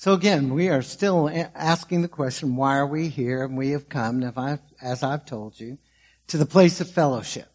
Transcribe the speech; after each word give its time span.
So 0.00 0.14
again, 0.14 0.54
we 0.54 0.70
are 0.70 0.80
still 0.80 1.28
asking 1.54 2.00
the 2.00 2.08
question, 2.08 2.56
why 2.56 2.78
are 2.78 2.86
we 2.86 3.08
here? 3.08 3.44
And 3.44 3.54
we 3.54 3.72
have 3.72 3.90
come, 3.90 4.22
as 4.80 5.02
I've 5.02 5.26
told 5.26 5.60
you, 5.60 5.76
to 6.28 6.38
the 6.38 6.46
place 6.46 6.80
of 6.80 6.90
fellowship. 6.90 7.52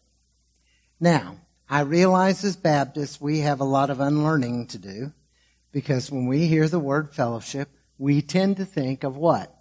Now, 1.00 1.38
I 1.68 1.80
realize 1.80 2.44
as 2.44 2.54
Baptists, 2.54 3.20
we 3.20 3.40
have 3.40 3.58
a 3.58 3.64
lot 3.64 3.90
of 3.90 3.98
unlearning 3.98 4.68
to 4.68 4.78
do 4.78 5.12
because 5.72 6.08
when 6.08 6.28
we 6.28 6.46
hear 6.46 6.68
the 6.68 6.78
word 6.78 7.12
fellowship, 7.12 7.68
we 7.98 8.22
tend 8.22 8.58
to 8.58 8.64
think 8.64 9.02
of 9.02 9.16
what? 9.16 9.52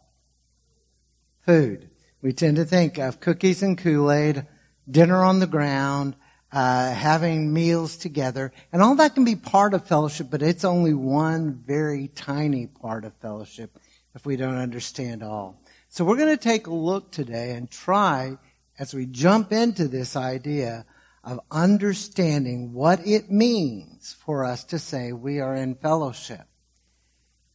Food. 1.44 1.90
We 2.22 2.34
tend 2.34 2.58
to 2.58 2.66
think 2.66 3.00
of 3.00 3.20
cookies 3.20 3.64
and 3.64 3.80
Kool-Aid, 3.80 4.46
dinner 4.88 5.24
on 5.24 5.40
the 5.40 5.48
ground, 5.48 6.16
uh, 6.56 6.94
having 6.94 7.52
meals 7.52 7.98
together, 7.98 8.54
and 8.72 8.82
all 8.82 8.96
that 8.96 9.14
can 9.14 9.26
be 9.26 9.36
part 9.36 9.74
of 9.74 9.86
fellowship, 9.86 10.28
but 10.32 10.42
it's 10.42 10.64
only 10.64 10.94
one 10.94 11.62
very 11.68 12.08
tiny 12.08 12.66
part 12.66 13.04
of 13.04 13.14
fellowship 13.16 13.78
if 14.16 14.26
we 14.26 14.38
don't 14.38 14.56
understand 14.56 15.22
all. 15.22 15.62
So 15.90 16.06
we're 16.06 16.16
going 16.16 16.36
to 16.36 16.42
take 16.42 16.68
a 16.68 16.74
look 16.74 17.12
today 17.12 17.52
and 17.52 17.70
try, 17.70 18.38
as 18.80 18.94
we 18.94 19.06
jump 19.06 19.52
into 19.52 19.90
this 19.90 20.16
idea 20.16 20.86
of 21.26 21.42
understanding 21.52 22.72
what 22.72 23.06
it 23.06 23.30
means 23.30 24.16
for 24.26 24.46
us 24.46 24.64
to 24.66 24.80
say 24.80 25.12
we 25.12 25.42
are 25.42 25.56
in 25.56 25.76
fellowship. 25.76 26.48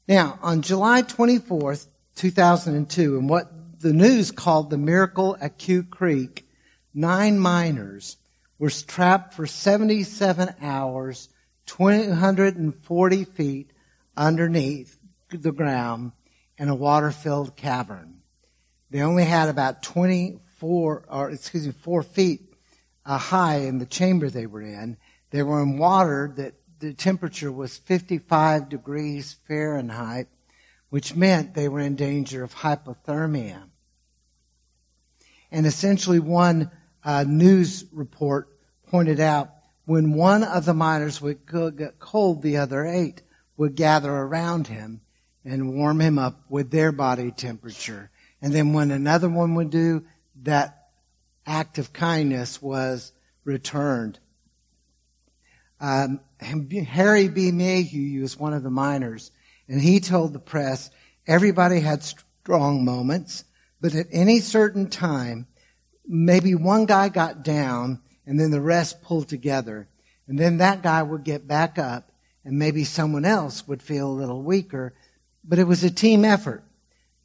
Now, 0.07 0.39
on 0.43 0.61
July 0.61 1.05
24th, 1.05 1.87
2002, 2.17 3.17
in 3.17 3.29
what 3.29 3.81
the 3.81 3.95
news 3.95 4.31
called 4.31 4.69
the 4.69 4.77
miracle 4.77 5.39
at 5.41 5.59
Quecreek, 5.59 6.43
nine 6.93 7.39
miners 7.39 8.19
were 8.61 8.71
trapped 8.71 9.33
for 9.33 9.47
77 9.47 10.55
hours, 10.61 11.31
240 11.65 13.25
feet 13.25 13.73
underneath 14.17 14.99
the 15.31 15.51
ground 15.51 16.13
in 16.59 16.69
a 16.69 16.75
water-filled 16.75 17.57
cavern. 17.57 18.21
They 18.91 19.01
only 19.01 19.25
had 19.25 19.49
about 19.49 19.83
24, 19.83 21.07
or 21.09 21.31
excuse 21.31 21.67
me, 21.67 21.73
four 21.73 22.03
feet 22.03 22.53
uh, 23.07 23.17
high 23.17 23.61
in 23.61 23.79
the 23.79 23.87
chamber 23.87 24.29
they 24.29 24.47
were 24.47 24.61
in. 24.61 24.99
They 25.31 25.43
were 25.43 25.63
in 25.63 25.79
water 25.79 26.31
that 26.37 26.53
the 26.81 26.93
temperature 26.93 27.51
was 27.51 27.79
55 27.79 28.69
degrees 28.69 29.37
Fahrenheit, 29.49 30.27
which 30.91 31.17
meant 31.17 31.55
they 31.55 31.69
were 31.69 31.81
in 31.81 31.97
danger 31.97 32.45
of 32.45 32.57
hypothermia. 32.57 33.63
And 35.51 35.67
essentially 35.67 36.21
one 36.21 36.71
uh, 37.05 37.25
news 37.27 37.85
report 37.93 38.49
pointed 38.89 39.21
out 39.21 39.51
when 39.85 40.13
one 40.13 40.45
of 40.45 40.65
the 40.65 40.75
miners 40.75 41.21
would 41.21 41.47
get 41.47 41.99
cold, 41.99 42.43
the 42.43 42.59
other 42.59 42.85
eight 42.85 43.23
would 43.57 43.75
gather 43.75 44.13
around 44.13 44.67
him 44.67 45.01
and 45.45 45.75
warm 45.75 46.01
him 46.01 46.19
up 46.19 46.45
with 46.49 46.71
their 46.71 46.93
body 46.93 47.31
temperature. 47.31 48.11
And 48.43 48.53
then 48.53 48.73
when 48.73 48.91
another 48.91 49.29
one 49.29 49.55
would 49.55 49.71
do, 49.71 50.05
that 50.43 50.89
act 51.47 51.79
of 51.79 51.93
kindness 51.93 52.61
was 52.63 53.13
returned. 53.45 54.19
Um, 55.81 56.21
Harry 56.41 57.29
B. 57.29 57.51
Mayhugh 57.51 58.21
was 58.21 58.39
one 58.39 58.53
of 58.53 58.63
the 58.63 58.71
miners, 58.71 59.31
and 59.69 59.81
he 59.81 60.01
told 60.01 60.33
the 60.33 60.39
press 60.39 60.91
everybody 61.27 61.81
had 61.81 62.03
strong 62.03 62.85
moments, 62.85 63.45
but 63.81 63.95
at 63.95 64.07
any 64.13 64.41
certain 64.41 64.89
time, 64.89 65.47
maybe 66.07 66.55
one 66.55 66.87
guy 66.87 67.09
got 67.09 67.43
down 67.43 68.01
and 68.27 68.39
then 68.39 68.51
the 68.51 68.61
rest 68.61 69.03
pulled 69.03 69.29
together. 69.29 69.89
And 70.27 70.39
then 70.39 70.59
that 70.59 70.83
guy 70.83 71.03
would 71.03 71.25
get 71.25 71.47
back 71.47 71.79
up 71.79 72.13
and 72.45 72.59
maybe 72.59 72.85
someone 72.85 73.25
else 73.25 73.67
would 73.67 73.83
feel 73.83 74.09
a 74.09 74.13
little 74.13 74.43
weaker, 74.43 74.95
but 75.45 75.59
it 75.59 75.65
was 75.65 75.85
a 75.85 75.91
team 75.91 76.25
effort. 76.25 76.65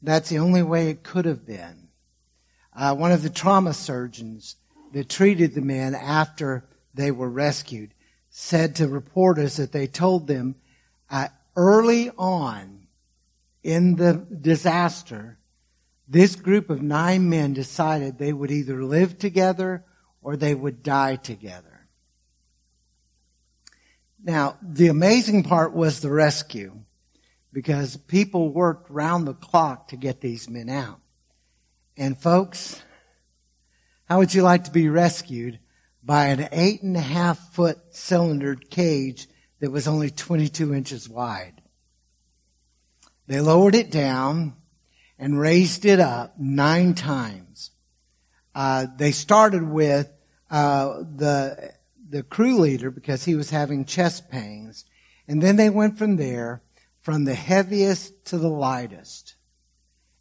That's 0.02 0.28
the 0.28 0.38
only 0.38 0.62
way 0.62 0.90
it 0.90 1.02
could 1.02 1.24
have 1.24 1.46
been. 1.46 1.88
Uh, 2.74 2.94
one 2.94 3.12
of 3.12 3.22
the 3.22 3.30
trauma 3.30 3.72
surgeons 3.72 4.56
that 4.92 5.08
treated 5.08 5.54
the 5.54 5.62
men 5.62 5.94
after 5.94 6.64
they 6.94 7.10
were 7.10 7.30
rescued 7.30 7.92
said 8.30 8.76
to 8.76 8.88
reporters 8.88 9.56
that 9.56 9.72
they 9.72 9.86
told 9.86 10.26
them 10.26 10.54
uh, 11.10 11.28
early 11.56 12.10
on 12.18 12.86
in 13.62 13.96
the 13.96 14.12
disaster, 14.40 15.38
this 16.08 16.36
group 16.36 16.70
of 16.70 16.82
nine 16.82 17.28
men 17.28 17.52
decided 17.52 18.18
they 18.18 18.32
would 18.32 18.50
either 18.50 18.84
live 18.84 19.18
together 19.18 19.84
or 20.22 20.36
they 20.36 20.54
would 20.54 20.82
die 20.82 21.16
together. 21.16 21.88
Now, 24.22 24.56
the 24.62 24.88
amazing 24.88 25.44
part 25.44 25.72
was 25.72 26.00
the 26.00 26.10
rescue 26.10 26.80
because 27.52 27.96
people 27.96 28.52
worked 28.52 28.90
round 28.90 29.26
the 29.26 29.34
clock 29.34 29.88
to 29.88 29.96
get 29.96 30.20
these 30.20 30.50
men 30.50 30.68
out. 30.68 31.00
And 31.96 32.18
folks, 32.18 32.82
how 34.04 34.18
would 34.18 34.34
you 34.34 34.42
like 34.42 34.64
to 34.64 34.70
be 34.70 34.88
rescued 34.88 35.58
by 36.02 36.26
an 36.26 36.48
eight 36.52 36.82
and 36.82 36.96
a 36.96 37.00
half 37.00 37.38
foot 37.54 37.92
cylindered 37.92 38.68
cage 38.68 39.28
that 39.60 39.70
was 39.70 39.88
only 39.88 40.10
22 40.10 40.74
inches 40.74 41.08
wide? 41.08 41.62
They 43.26 43.40
lowered 43.40 43.74
it 43.74 43.90
down 43.90 44.54
and 45.18 45.38
raised 45.38 45.84
it 45.84 46.00
up 46.00 46.38
nine 46.38 46.94
times. 46.94 47.70
Uh, 48.54 48.86
they 48.96 49.12
started 49.12 49.68
with 49.68 50.10
uh, 50.50 50.98
the 51.16 51.72
the 52.08 52.22
crew 52.22 52.58
leader 52.58 52.90
because 52.90 53.24
he 53.24 53.34
was 53.34 53.50
having 53.50 53.84
chest 53.84 54.30
pains, 54.30 54.84
and 55.26 55.42
then 55.42 55.56
they 55.56 55.70
went 55.70 55.98
from 55.98 56.16
there, 56.16 56.62
from 57.00 57.24
the 57.24 57.34
heaviest 57.34 58.24
to 58.26 58.38
the 58.38 58.48
lightest, 58.48 59.34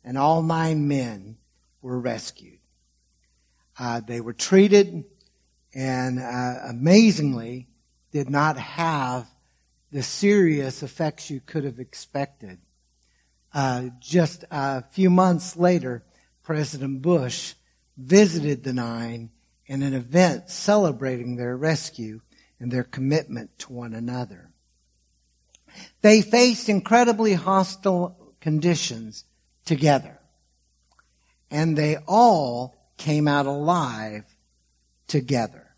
and 0.04 0.18
all 0.18 0.42
nine 0.42 0.88
men 0.88 1.38
were 1.82 2.00
rescued. 2.00 2.60
Uh, 3.78 4.02
they 4.02 4.20
were 4.20 4.34
treated, 4.34 5.04
and 5.74 6.20
uh, 6.20 6.56
amazingly, 6.68 7.68
did 8.12 8.30
not 8.30 8.58
have 8.58 9.28
the 9.92 10.04
serious 10.04 10.82
effects 10.84 11.30
you 11.30 11.40
could 11.40 11.64
have 11.64 11.80
expected. 11.80 12.60
Uh, 13.56 13.90
just 14.02 14.44
a 14.52 14.84
few 14.92 15.10
months 15.10 15.56
later, 15.56 16.04
President 16.44 17.02
Bush 17.02 17.54
visited 17.96 18.66
the 18.66 18.74
nine 18.74 19.30
in 19.66 19.82
an 19.82 19.94
event 19.94 20.50
celebrating 20.50 21.38
their 21.38 21.56
rescue 21.56 22.20
and 22.60 22.70
their 22.70 22.84
commitment 22.84 23.58
to 23.60 23.72
one 23.72 23.94
another. 23.94 24.52
They 26.02 26.22
faced 26.22 26.68
incredibly 26.68 27.34
hostile 27.34 28.36
conditions 28.42 29.24
together, 29.64 30.20
and 31.50 31.78
they 31.78 31.96
all 32.08 32.76
came 32.98 33.26
out 33.26 33.46
alive 33.46 34.26
together. 35.08 35.76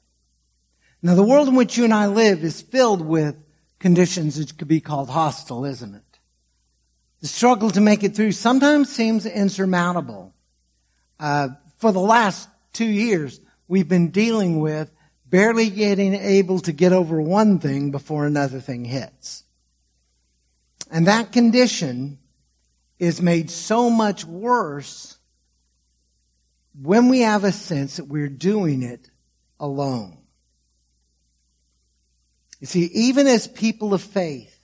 Now, 1.04 1.14
the 1.14 1.22
world 1.22 1.48
in 1.48 1.54
which 1.54 1.78
you 1.78 1.84
and 1.84 1.94
I 1.94 2.08
live 2.08 2.44
is 2.44 2.60
filled 2.60 3.02
with 3.02 3.36
conditions 3.78 4.38
that 4.38 4.58
could 4.58 4.68
be 4.68 4.82
called 4.82 5.12
hostile, 5.12 5.64
isn't 5.64 5.94
it? 5.94 6.02
The 7.22 7.28
struggle 7.28 7.72
to 7.72 7.82
make 7.82 8.04
it 8.04 8.16
through 8.16 8.34
sometimes 8.34 8.94
seems 8.94 9.26
insurmountable. 9.26 10.34
Uh, 11.20 11.50
for 11.78 11.92
the 11.92 12.00
last 12.00 12.48
two 12.74 12.86
years, 12.86 13.40
we've 13.68 13.90
been 13.90 14.12
dealing 14.12 14.60
with 14.60 14.92
barely 15.26 15.70
getting 15.70 16.14
able 16.14 16.60
to 16.60 16.72
get 16.72 16.94
over 16.94 17.22
one 17.22 17.60
thing 17.60 17.92
before 17.92 18.26
another 18.26 18.60
thing 18.60 18.86
hits. 18.86 19.44
And 20.92 21.08
that 21.08 21.32
condition 21.32 22.20
is 23.00 23.22
made 23.22 23.50
so 23.50 23.90
much 23.90 24.26
worse 24.26 25.18
when 26.82 27.10
we 27.10 27.22
have 27.22 27.44
a 27.44 27.52
sense 27.52 27.98
that 27.98 28.06
we're 28.06 28.30
doing 28.30 28.84
it 28.84 29.10
alone. 29.60 30.18
You 32.60 32.68
see, 32.68 32.86
even 32.94 33.28
as 33.28 33.48
people 33.48 33.94
of 33.94 34.02
faith, 34.02 34.57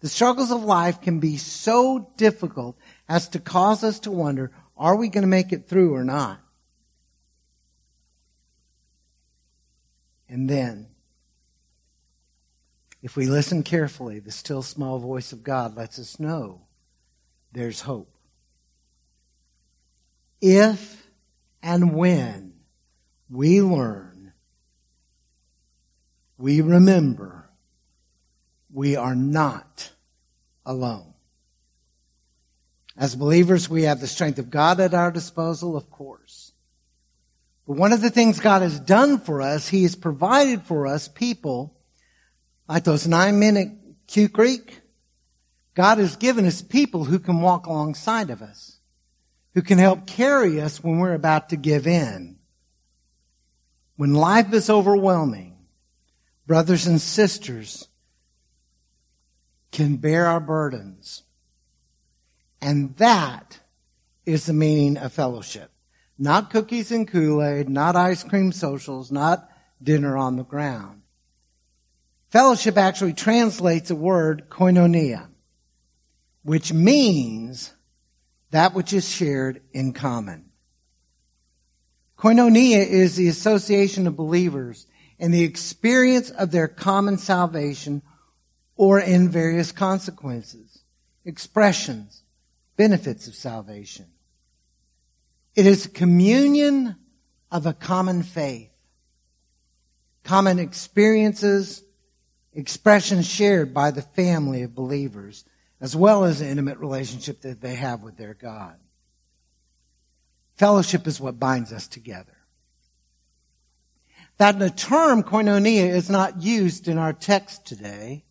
the 0.00 0.08
struggles 0.08 0.50
of 0.50 0.62
life 0.64 1.00
can 1.00 1.20
be 1.20 1.36
so 1.36 2.10
difficult 2.16 2.76
as 3.08 3.28
to 3.30 3.38
cause 3.38 3.84
us 3.84 4.00
to 4.00 4.10
wonder, 4.10 4.50
are 4.76 4.96
we 4.96 5.08
going 5.08 5.22
to 5.22 5.28
make 5.28 5.52
it 5.52 5.68
through 5.68 5.94
or 5.94 6.04
not? 6.04 6.40
And 10.28 10.48
then, 10.48 10.86
if 13.02 13.16
we 13.16 13.26
listen 13.26 13.62
carefully, 13.62 14.20
the 14.20 14.30
still 14.30 14.62
small 14.62 14.98
voice 14.98 15.32
of 15.32 15.42
God 15.42 15.76
lets 15.76 15.98
us 15.98 16.20
know 16.20 16.62
there's 17.52 17.80
hope. 17.80 18.14
If 20.40 21.10
and 21.62 21.94
when 21.94 22.54
we 23.28 23.60
learn, 23.60 24.32
we 26.38 26.60
remember 26.60 27.39
we 28.72 28.96
are 28.96 29.14
not 29.14 29.90
alone. 30.64 31.14
As 32.96 33.16
believers, 33.16 33.68
we 33.68 33.84
have 33.84 34.00
the 34.00 34.06
strength 34.06 34.38
of 34.38 34.50
God 34.50 34.80
at 34.80 34.94
our 34.94 35.10
disposal, 35.10 35.76
of 35.76 35.90
course. 35.90 36.52
But 37.66 37.76
one 37.76 37.92
of 37.92 38.00
the 38.00 38.10
things 38.10 38.40
God 38.40 38.62
has 38.62 38.78
done 38.78 39.18
for 39.18 39.40
us, 39.40 39.68
He 39.68 39.84
has 39.84 39.94
provided 39.94 40.62
for 40.62 40.86
us 40.86 41.08
people 41.08 41.76
like 42.68 42.84
those 42.84 43.06
nine 43.06 43.38
men 43.38 43.56
at 43.56 43.68
Quecreek. 44.06 44.80
God 45.74 45.98
has 45.98 46.16
given 46.16 46.44
us 46.46 46.62
people 46.62 47.04
who 47.04 47.18
can 47.18 47.40
walk 47.40 47.66
alongside 47.66 48.30
of 48.30 48.42
us, 48.42 48.78
who 49.54 49.62
can 49.62 49.78
help 49.78 50.06
carry 50.06 50.60
us 50.60 50.82
when 50.82 50.98
we're 50.98 51.14
about 51.14 51.50
to 51.50 51.56
give 51.56 51.86
in. 51.86 52.36
When 53.96 54.14
life 54.14 54.52
is 54.52 54.68
overwhelming, 54.68 55.56
brothers 56.46 56.86
and 56.86 57.00
sisters 57.00 57.86
can 59.70 59.96
bear 59.96 60.26
our 60.26 60.40
burdens. 60.40 61.22
And 62.60 62.96
that 62.96 63.60
is 64.26 64.46
the 64.46 64.52
meaning 64.52 64.96
of 64.96 65.12
fellowship. 65.12 65.70
Not 66.18 66.50
cookies 66.50 66.92
and 66.92 67.08
Kool-Aid, 67.08 67.68
not 67.68 67.96
ice 67.96 68.22
cream 68.22 68.52
socials, 68.52 69.10
not 69.10 69.48
dinner 69.82 70.16
on 70.16 70.36
the 70.36 70.44
ground. 70.44 71.02
Fellowship 72.28 72.76
actually 72.76 73.14
translates 73.14 73.90
a 73.90 73.94
word 73.94 74.48
koinonia, 74.50 75.28
which 76.42 76.72
means 76.72 77.72
that 78.50 78.74
which 78.74 78.92
is 78.92 79.08
shared 79.08 79.62
in 79.72 79.92
common. 79.92 80.50
Koinonia 82.18 82.86
is 82.86 83.16
the 83.16 83.28
association 83.28 84.06
of 84.06 84.14
believers 84.14 84.86
and 85.18 85.32
the 85.32 85.42
experience 85.42 86.30
of 86.30 86.50
their 86.50 86.68
common 86.68 87.16
salvation 87.16 88.02
or 88.80 88.98
in 88.98 89.28
various 89.28 89.72
consequences, 89.72 90.78
expressions, 91.26 92.22
benefits 92.78 93.28
of 93.28 93.34
salvation. 93.34 94.06
It 95.54 95.66
is 95.66 95.86
communion 95.86 96.96
of 97.50 97.66
a 97.66 97.74
common 97.74 98.22
faith, 98.22 98.70
common 100.24 100.58
experiences, 100.58 101.84
expressions 102.54 103.28
shared 103.28 103.74
by 103.74 103.90
the 103.90 104.00
family 104.00 104.62
of 104.62 104.74
believers, 104.74 105.44
as 105.78 105.94
well 105.94 106.24
as 106.24 106.38
the 106.38 106.48
intimate 106.48 106.78
relationship 106.78 107.42
that 107.42 107.60
they 107.60 107.74
have 107.74 108.02
with 108.02 108.16
their 108.16 108.32
God. 108.32 108.76
Fellowship 110.56 111.06
is 111.06 111.20
what 111.20 111.38
binds 111.38 111.70
us 111.70 111.86
together. 111.86 112.38
That 114.38 114.58
the 114.58 114.70
term 114.70 115.22
koinonia 115.22 115.90
is 115.90 116.08
not 116.08 116.40
used 116.40 116.88
in 116.88 116.96
our 116.96 117.12
text 117.12 117.66
today, 117.66 118.24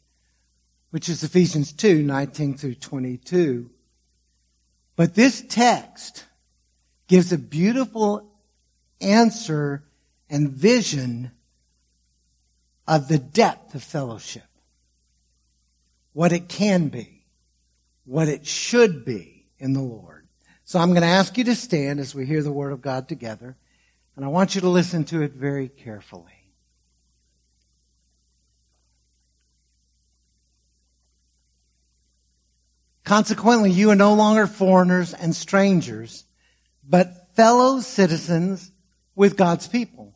which 0.92 1.10
is 1.10 1.24
Ephesians 1.24 1.72
2, 1.72 2.02
19 2.04 2.58
through 2.58 2.76
22. 2.76 3.70
But 4.96 5.16
this 5.16 5.44
text 5.48 6.26
gives 7.08 7.32
a 7.32 7.38
beautiful 7.38 8.30
answer 9.02 9.84
and 10.30 10.50
vision 10.50 11.32
of 12.88 13.08
the 13.08 13.20
depth 13.20 13.76
of 13.76 13.84
fellowship. 13.84 14.44
What 16.14 16.32
it 16.32 16.50
can 16.50 16.90
be. 16.90 17.24
What 18.06 18.28
it 18.28 18.48
should 18.48 19.06
be 19.06 19.46
in 19.60 19.74
the 19.74 19.82
Lord. 19.82 20.28
So 20.66 20.80
I'm 20.80 20.90
going 20.90 21.02
to 21.02 21.08
ask 21.08 21.38
you 21.38 21.44
to 21.46 21.56
stand 21.56 22.00
as 22.00 22.14
we 22.14 22.26
hear 22.26 22.44
the 22.44 22.52
Word 22.52 22.74
of 22.74 22.82
God 22.82 23.08
together. 23.08 23.56
And 24.16 24.26
I 24.26 24.28
want 24.28 24.56
you 24.56 24.62
to 24.62 24.70
listen 24.70 25.04
to 25.06 25.22
it 25.22 25.34
very 25.34 25.70
carefully. 25.70 26.39
Consequently, 33.10 33.72
you 33.72 33.90
are 33.90 33.96
no 33.96 34.14
longer 34.14 34.46
foreigners 34.46 35.16
and 35.16 35.36
strangers, 35.36 36.26
but 36.88 37.36
fellow 37.36 37.80
citizens 37.80 38.72
with 39.16 39.36
God's 39.36 39.68
people 39.68 40.14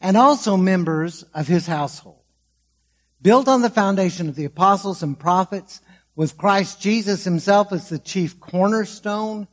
and 0.00 0.16
also 0.16 0.56
members 0.56 1.24
of 1.34 1.48
his 1.48 1.66
household. 1.66 2.22
Built 3.20 3.48
on 3.48 3.60
the 3.60 3.68
foundation 3.68 4.28
of 4.28 4.36
the 4.36 4.44
apostles 4.44 5.02
and 5.02 5.18
prophets 5.18 5.80
with 6.14 6.38
Christ 6.38 6.80
Jesus 6.80 7.24
himself 7.24 7.72
as 7.72 7.88
the 7.88 7.98
chief 7.98 8.38
cornerstone. 8.38 9.48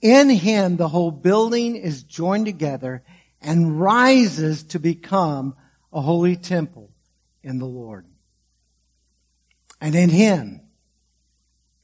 In 0.00 0.30
him, 0.30 0.78
the 0.78 0.88
whole 0.88 1.12
building 1.12 1.76
is 1.76 2.02
joined 2.02 2.46
together 2.46 3.04
and 3.40 3.80
rises 3.80 4.64
to 4.64 4.80
become 4.80 5.54
a 5.92 6.00
holy 6.00 6.34
temple 6.34 6.90
in 7.44 7.60
the 7.60 7.66
Lord. 7.66 8.04
And 9.80 9.94
in 9.94 10.10
him, 10.10 10.62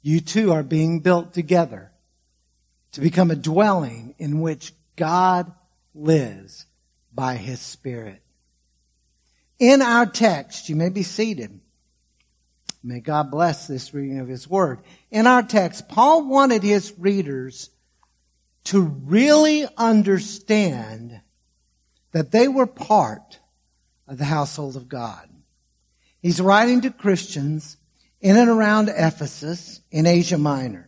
you 0.06 0.20
too 0.20 0.52
are 0.52 0.62
being 0.62 1.00
built 1.00 1.34
together 1.34 1.90
to 2.92 3.00
become 3.00 3.32
a 3.32 3.36
dwelling 3.36 4.14
in 4.18 4.40
which 4.40 4.72
God 4.94 5.52
lives 5.96 6.64
by 7.12 7.34
his 7.34 7.60
Spirit. 7.60 8.22
In 9.58 9.82
our 9.82 10.06
text, 10.06 10.68
you 10.68 10.76
may 10.76 10.90
be 10.90 11.02
seated. 11.02 11.58
May 12.84 13.00
God 13.00 13.32
bless 13.32 13.66
this 13.66 13.92
reading 13.92 14.20
of 14.20 14.28
his 14.28 14.48
word. 14.48 14.78
In 15.10 15.26
our 15.26 15.42
text, 15.42 15.88
Paul 15.88 16.28
wanted 16.28 16.62
his 16.62 16.94
readers 16.96 17.70
to 18.66 18.80
really 18.80 19.66
understand 19.76 21.20
that 22.12 22.30
they 22.30 22.46
were 22.46 22.66
part 22.66 23.40
of 24.06 24.18
the 24.18 24.24
household 24.24 24.76
of 24.76 24.88
God. 24.88 25.28
He's 26.22 26.40
writing 26.40 26.82
to 26.82 26.90
Christians 26.90 27.76
in 28.20 28.36
and 28.36 28.48
around 28.48 28.88
Ephesus 28.88 29.80
in 29.90 30.06
Asia 30.06 30.38
Minor 30.38 30.86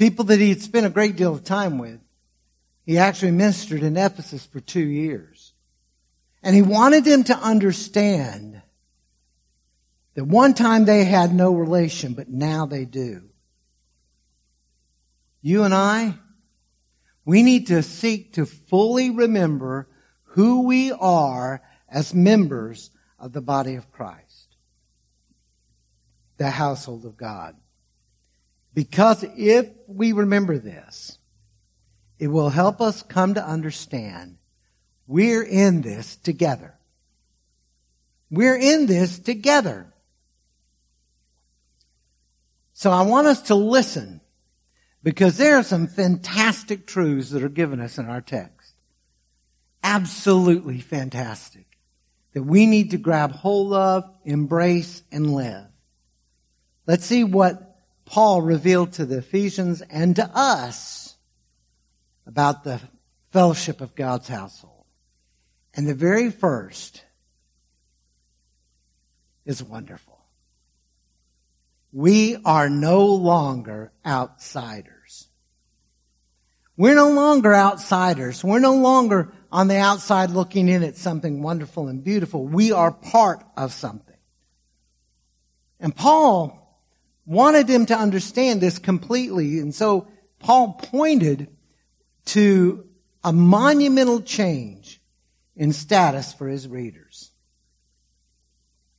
people 0.00 0.24
that 0.24 0.40
he 0.40 0.48
had 0.48 0.62
spent 0.62 0.86
a 0.86 0.90
great 0.90 1.14
deal 1.14 1.34
of 1.34 1.44
time 1.44 1.76
with. 1.76 2.00
He 2.86 2.96
actually 2.96 3.32
ministered 3.32 3.82
in 3.82 3.98
Ephesus 3.98 4.46
for 4.46 4.58
two 4.58 4.80
years. 4.80 5.52
And 6.42 6.56
he 6.56 6.62
wanted 6.62 7.04
them 7.04 7.22
to 7.24 7.36
understand 7.36 8.62
that 10.14 10.24
one 10.24 10.54
time 10.54 10.86
they 10.86 11.04
had 11.04 11.34
no 11.34 11.52
relation, 11.52 12.14
but 12.14 12.30
now 12.30 12.64
they 12.64 12.86
do. 12.86 13.28
You 15.42 15.64
and 15.64 15.74
I, 15.74 16.14
we 17.26 17.42
need 17.42 17.66
to 17.66 17.82
seek 17.82 18.32
to 18.32 18.46
fully 18.46 19.10
remember 19.10 19.86
who 20.28 20.62
we 20.62 20.92
are 20.92 21.60
as 21.90 22.14
members 22.14 22.90
of 23.18 23.34
the 23.34 23.42
body 23.42 23.74
of 23.74 23.92
Christ, 23.92 24.29
the 26.40 26.50
household 26.50 27.04
of 27.04 27.18
God. 27.18 27.54
Because 28.72 29.22
if 29.36 29.68
we 29.86 30.12
remember 30.12 30.56
this, 30.56 31.18
it 32.18 32.28
will 32.28 32.48
help 32.48 32.80
us 32.80 33.02
come 33.02 33.34
to 33.34 33.46
understand 33.46 34.38
we're 35.06 35.42
in 35.42 35.82
this 35.82 36.16
together. 36.16 36.78
We're 38.30 38.56
in 38.56 38.86
this 38.86 39.18
together. 39.18 39.92
So 42.72 42.90
I 42.90 43.02
want 43.02 43.26
us 43.26 43.42
to 43.42 43.54
listen 43.54 44.22
because 45.02 45.36
there 45.36 45.58
are 45.58 45.62
some 45.62 45.88
fantastic 45.88 46.86
truths 46.86 47.30
that 47.30 47.42
are 47.42 47.50
given 47.50 47.80
us 47.80 47.98
in 47.98 48.06
our 48.06 48.22
text. 48.22 48.72
Absolutely 49.84 50.80
fantastic. 50.80 51.66
That 52.32 52.44
we 52.44 52.64
need 52.64 52.92
to 52.92 52.96
grab 52.96 53.32
hold 53.32 53.74
of, 53.74 54.04
embrace, 54.24 55.02
and 55.12 55.34
live. 55.34 55.69
Let's 56.90 57.06
see 57.06 57.22
what 57.22 57.76
Paul 58.04 58.42
revealed 58.42 58.94
to 58.94 59.06
the 59.06 59.18
Ephesians 59.18 59.80
and 59.80 60.16
to 60.16 60.28
us 60.34 61.14
about 62.26 62.64
the 62.64 62.80
fellowship 63.30 63.80
of 63.80 63.94
God's 63.94 64.26
household. 64.26 64.86
And 65.72 65.86
the 65.86 65.94
very 65.94 66.32
first 66.32 67.04
is 69.44 69.62
wonderful. 69.62 70.18
We 71.92 72.38
are 72.44 72.68
no 72.68 73.06
longer 73.06 73.92
outsiders. 74.04 75.28
We're 76.76 76.96
no 76.96 77.12
longer 77.12 77.54
outsiders. 77.54 78.42
We're 78.42 78.58
no 78.58 78.74
longer 78.74 79.32
on 79.52 79.68
the 79.68 79.78
outside 79.78 80.30
looking 80.30 80.68
in 80.68 80.82
at 80.82 80.96
something 80.96 81.40
wonderful 81.40 81.86
and 81.86 82.02
beautiful. 82.02 82.44
We 82.44 82.72
are 82.72 82.90
part 82.90 83.44
of 83.56 83.72
something. 83.72 84.16
And 85.78 85.94
Paul 85.94 86.59
wanted 87.30 87.68
them 87.68 87.86
to 87.86 87.96
understand 87.96 88.60
this 88.60 88.80
completely. 88.80 89.60
And 89.60 89.72
so 89.72 90.08
Paul 90.40 90.72
pointed 90.72 91.46
to 92.26 92.84
a 93.22 93.32
monumental 93.32 94.20
change 94.20 95.00
in 95.54 95.72
status 95.72 96.32
for 96.32 96.48
his 96.48 96.66
readers. 96.66 97.30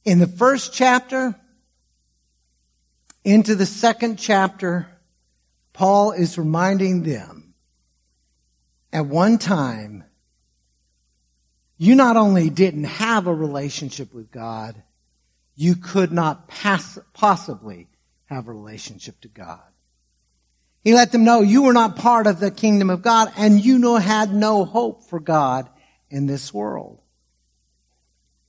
In 0.06 0.20
the 0.20 0.28
first 0.28 0.74
chapter, 0.74 1.36
into 3.26 3.54
the 3.54 3.66
second 3.66 4.18
chapter, 4.18 4.88
Paul 5.74 6.14
is 6.14 6.38
reminding 6.38 7.04
them 7.04 7.54
at 8.94 9.08
one 9.08 9.40
time, 9.40 10.06
you 11.78 11.96
not 11.96 12.16
only 12.16 12.50
didn't 12.50 12.86
have 12.86 13.28
a 13.28 13.36
relationship 13.36 14.14
with 14.14 14.32
God, 14.32 14.82
you 15.56 15.76
could 15.76 16.14
not 16.14 16.48
pass, 16.48 16.98
possibly 17.14 17.90
have 18.32 18.48
a 18.48 18.54
relationship 18.54 19.20
to 19.22 19.28
God. 19.28 19.60
He 20.84 20.94
let 20.94 21.12
them 21.12 21.24
know 21.24 21.42
you 21.42 21.64
were 21.64 21.74
not 21.74 21.98
part 21.98 22.28
of 22.28 22.40
the 22.40 22.50
kingdom 22.50 22.90
of 22.90 23.02
God 23.02 23.32
and 23.38 23.64
you 23.64 23.78
know 23.78 23.98
had 23.98 24.34
no 24.34 24.66
hope 24.66 25.04
for 25.10 25.20
God 25.20 25.70
in 26.10 26.26
this 26.26 26.54
world. 26.54 27.00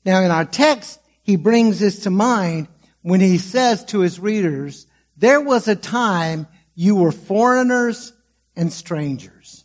Now 0.05 0.23
in 0.23 0.31
our 0.31 0.45
text, 0.45 1.01
he 1.23 1.37
brings 1.37 1.79
this 1.79 2.05
to 2.05 2.11
mind 2.11 2.69
when 3.03 3.21
he 3.21 3.39
says 3.39 3.85
to 3.87 4.01
his 4.01 4.19
readers, 4.19 4.87
there 5.17 5.41
was 5.41 5.69
a 5.69 5.77
time 5.77 6.47
you 6.75 6.97
were 6.97 7.13
foreigners 7.13 8.13
and 8.57 8.73
strangers. 8.73 9.65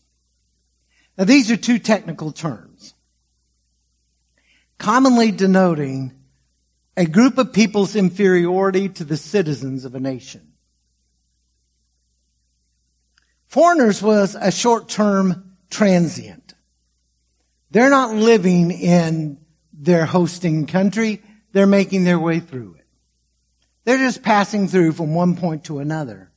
Now 1.17 1.23
these 1.23 1.51
are 1.51 1.57
two 1.57 1.79
technical 1.79 2.31
terms, 2.31 2.93
commonly 4.77 5.31
denoting 5.31 6.13
a 6.97 7.05
group 7.05 7.37
of 7.37 7.53
people's 7.53 7.95
inferiority 7.95 8.89
to 8.89 9.03
the 9.03 9.15
citizens 9.15 9.85
of 9.85 9.93
a 9.93 9.99
nation. 9.99 10.53
Foreigners 13.45 14.01
was 14.01 14.35
a 14.35 14.51
short-term 14.51 15.55
transient. 15.69 16.55
They're 17.69 17.91
not 17.91 18.15
living 18.15 18.71
in 18.71 19.37
their 19.71 20.05
hosting 20.05 20.65
country. 20.65 21.21
They're 21.51 21.67
making 21.67 22.03
their 22.03 22.19
way 22.19 22.39
through 22.39 22.75
it. 22.79 22.85
They're 23.83 23.97
just 23.97 24.23
passing 24.23 24.67
through 24.67 24.93
from 24.93 25.13
one 25.13 25.37
point 25.37 25.65
to 25.65 25.79
another. 25.79 26.31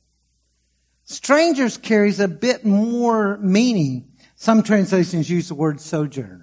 Strangers 1.05 1.77
carries 1.77 2.19
a 2.19 2.27
bit 2.27 2.63
more 2.65 3.37
meaning. 3.39 4.11
Some 4.35 4.61
translations 4.61 5.29
use 5.29 5.47
the 5.47 5.55
word 5.55 5.81
sojourners. 5.81 6.40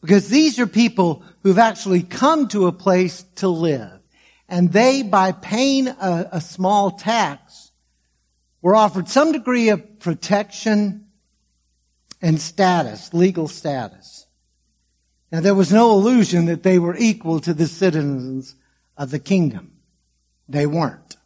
Because 0.00 0.28
these 0.28 0.58
are 0.58 0.66
people 0.66 1.22
who've 1.42 1.58
actually 1.58 2.02
come 2.02 2.48
to 2.48 2.66
a 2.66 2.72
place 2.72 3.24
to 3.36 3.48
live. 3.48 4.00
And 4.48 4.72
they, 4.72 5.02
by 5.02 5.32
paying 5.32 5.88
a, 5.88 6.28
a 6.32 6.40
small 6.40 6.92
tax, 6.92 7.72
were 8.62 8.76
offered 8.76 9.08
some 9.08 9.32
degree 9.32 9.70
of 9.70 9.98
protection 9.98 11.06
and 12.22 12.40
status, 12.40 13.12
legal 13.12 13.48
status. 13.48 14.26
Now 15.32 15.40
there 15.40 15.54
was 15.54 15.72
no 15.72 15.92
illusion 15.92 16.46
that 16.46 16.62
they 16.62 16.78
were 16.78 16.96
equal 16.96 17.40
to 17.40 17.52
the 17.52 17.66
citizens 17.66 18.54
of 18.96 19.10
the 19.10 19.18
kingdom. 19.18 19.72
They 20.48 20.66
weren't. 20.66 21.16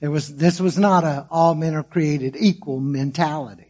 There 0.00 0.10
was, 0.10 0.36
this 0.36 0.60
was 0.60 0.78
not 0.78 1.04
a 1.04 1.26
all 1.30 1.54
men 1.54 1.74
are 1.74 1.82
created 1.82 2.36
equal 2.38 2.80
mentality. 2.80 3.67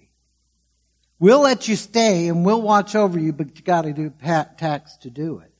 We'll 1.20 1.40
let 1.40 1.66
you 1.66 1.76
stay 1.76 2.28
and 2.28 2.44
we'll 2.44 2.62
watch 2.62 2.94
over 2.94 3.18
you, 3.18 3.32
but 3.32 3.56
you 3.56 3.62
gotta 3.62 3.92
do 3.92 4.12
tax 4.20 4.96
to 4.98 5.10
do 5.10 5.40
it. 5.40 5.52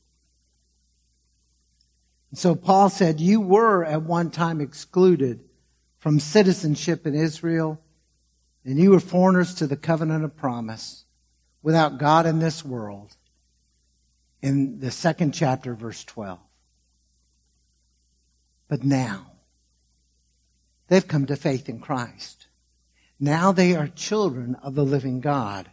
so 2.33 2.55
Paul 2.55 2.89
said, 2.89 3.19
you 3.19 3.41
were 3.41 3.83
at 3.83 4.03
one 4.03 4.31
time 4.31 4.61
excluded 4.61 5.41
from 5.97 6.19
citizenship 6.19 7.05
in 7.05 7.13
Israel 7.13 7.79
and 8.63 8.77
you 8.77 8.91
were 8.91 8.99
foreigners 8.99 9.53
to 9.55 9.67
the 9.67 9.75
covenant 9.75 10.23
of 10.23 10.35
promise 10.35 11.05
without 11.61 11.97
God 11.97 12.25
in 12.25 12.39
this 12.39 12.63
world 12.63 13.15
in 14.41 14.79
the 14.79 14.91
second 14.91 15.33
chapter, 15.33 15.73
verse 15.73 16.03
12. 16.05 16.39
But 18.67 18.83
now, 18.83 19.31
they've 20.87 21.07
come 21.07 21.25
to 21.25 21.35
faith 21.35 21.67
in 21.67 21.79
Christ. 21.79 22.38
Now 23.19 23.51
they 23.51 23.75
are 23.75 23.87
children 23.87 24.55
of 24.55 24.75
the 24.75 24.85
living 24.85 25.19
God. 25.19 25.69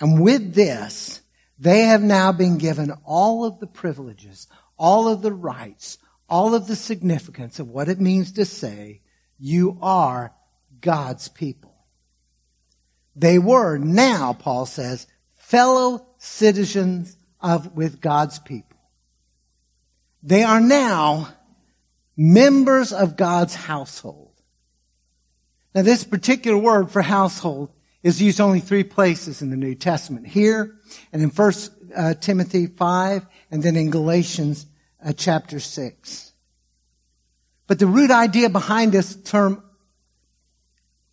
And 0.00 0.20
with 0.20 0.54
this, 0.54 1.22
they 1.58 1.82
have 1.82 2.02
now 2.02 2.32
been 2.32 2.58
given 2.58 2.92
all 3.04 3.44
of 3.44 3.60
the 3.60 3.66
privileges, 3.66 4.46
all 4.76 5.08
of 5.08 5.22
the 5.22 5.32
rights, 5.32 5.98
all 6.28 6.54
of 6.54 6.66
the 6.66 6.76
significance 6.76 7.58
of 7.58 7.68
what 7.68 7.88
it 7.88 8.00
means 8.00 8.32
to 8.32 8.44
say, 8.44 9.00
you 9.38 9.78
are 9.80 10.34
God's 10.80 11.28
people. 11.28 11.74
They 13.14 13.38
were 13.38 13.78
now, 13.78 14.34
Paul 14.34 14.66
says, 14.66 15.06
fellow 15.34 16.06
citizens 16.18 17.16
of, 17.40 17.74
with 17.74 18.00
God's 18.00 18.38
people. 18.38 18.78
They 20.22 20.42
are 20.42 20.60
now 20.60 21.28
members 22.16 22.92
of 22.92 23.16
God's 23.16 23.54
household. 23.54 24.25
Now 25.76 25.82
this 25.82 26.04
particular 26.04 26.56
word 26.56 26.90
for 26.90 27.02
household 27.02 27.68
is 28.02 28.22
used 28.22 28.40
only 28.40 28.60
three 28.60 28.82
places 28.82 29.42
in 29.42 29.50
the 29.50 29.58
New 29.58 29.74
Testament. 29.74 30.26
Here 30.26 30.74
and 31.12 31.20
in 31.22 31.28
1 31.28 31.52
uh, 31.94 32.14
Timothy 32.14 32.66
5 32.66 33.26
and 33.50 33.62
then 33.62 33.76
in 33.76 33.90
Galatians 33.90 34.64
uh, 35.04 35.12
chapter 35.12 35.60
6. 35.60 36.32
But 37.66 37.78
the 37.78 37.86
root 37.86 38.10
idea 38.10 38.48
behind 38.48 38.92
this 38.92 39.16
term 39.16 39.62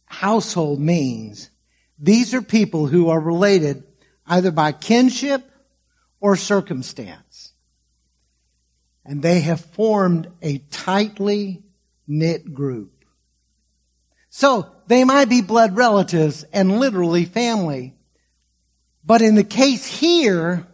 household 0.05 0.79
means 0.79 1.49
these 1.99 2.33
are 2.33 2.41
people 2.41 2.87
who 2.87 3.09
are 3.09 3.19
related 3.19 3.83
either 4.25 4.51
by 4.51 4.71
kinship 4.71 5.43
or 6.21 6.37
circumstance. 6.37 7.51
And 9.03 9.21
they 9.21 9.41
have 9.41 9.59
formed 9.59 10.31
a 10.41 10.59
tightly 10.59 11.63
knit 12.07 12.53
group. 12.53 13.02
So 14.35 14.65
they 14.87 15.03
might 15.03 15.29
be 15.29 15.41
blood 15.41 15.75
relatives 15.75 16.43
and 16.51 16.79
literally 16.79 17.23
family. 17.23 17.93
But 19.05 19.21
in 19.21 19.35
the 19.35 19.43
case 19.43 19.85
here, 19.85 20.65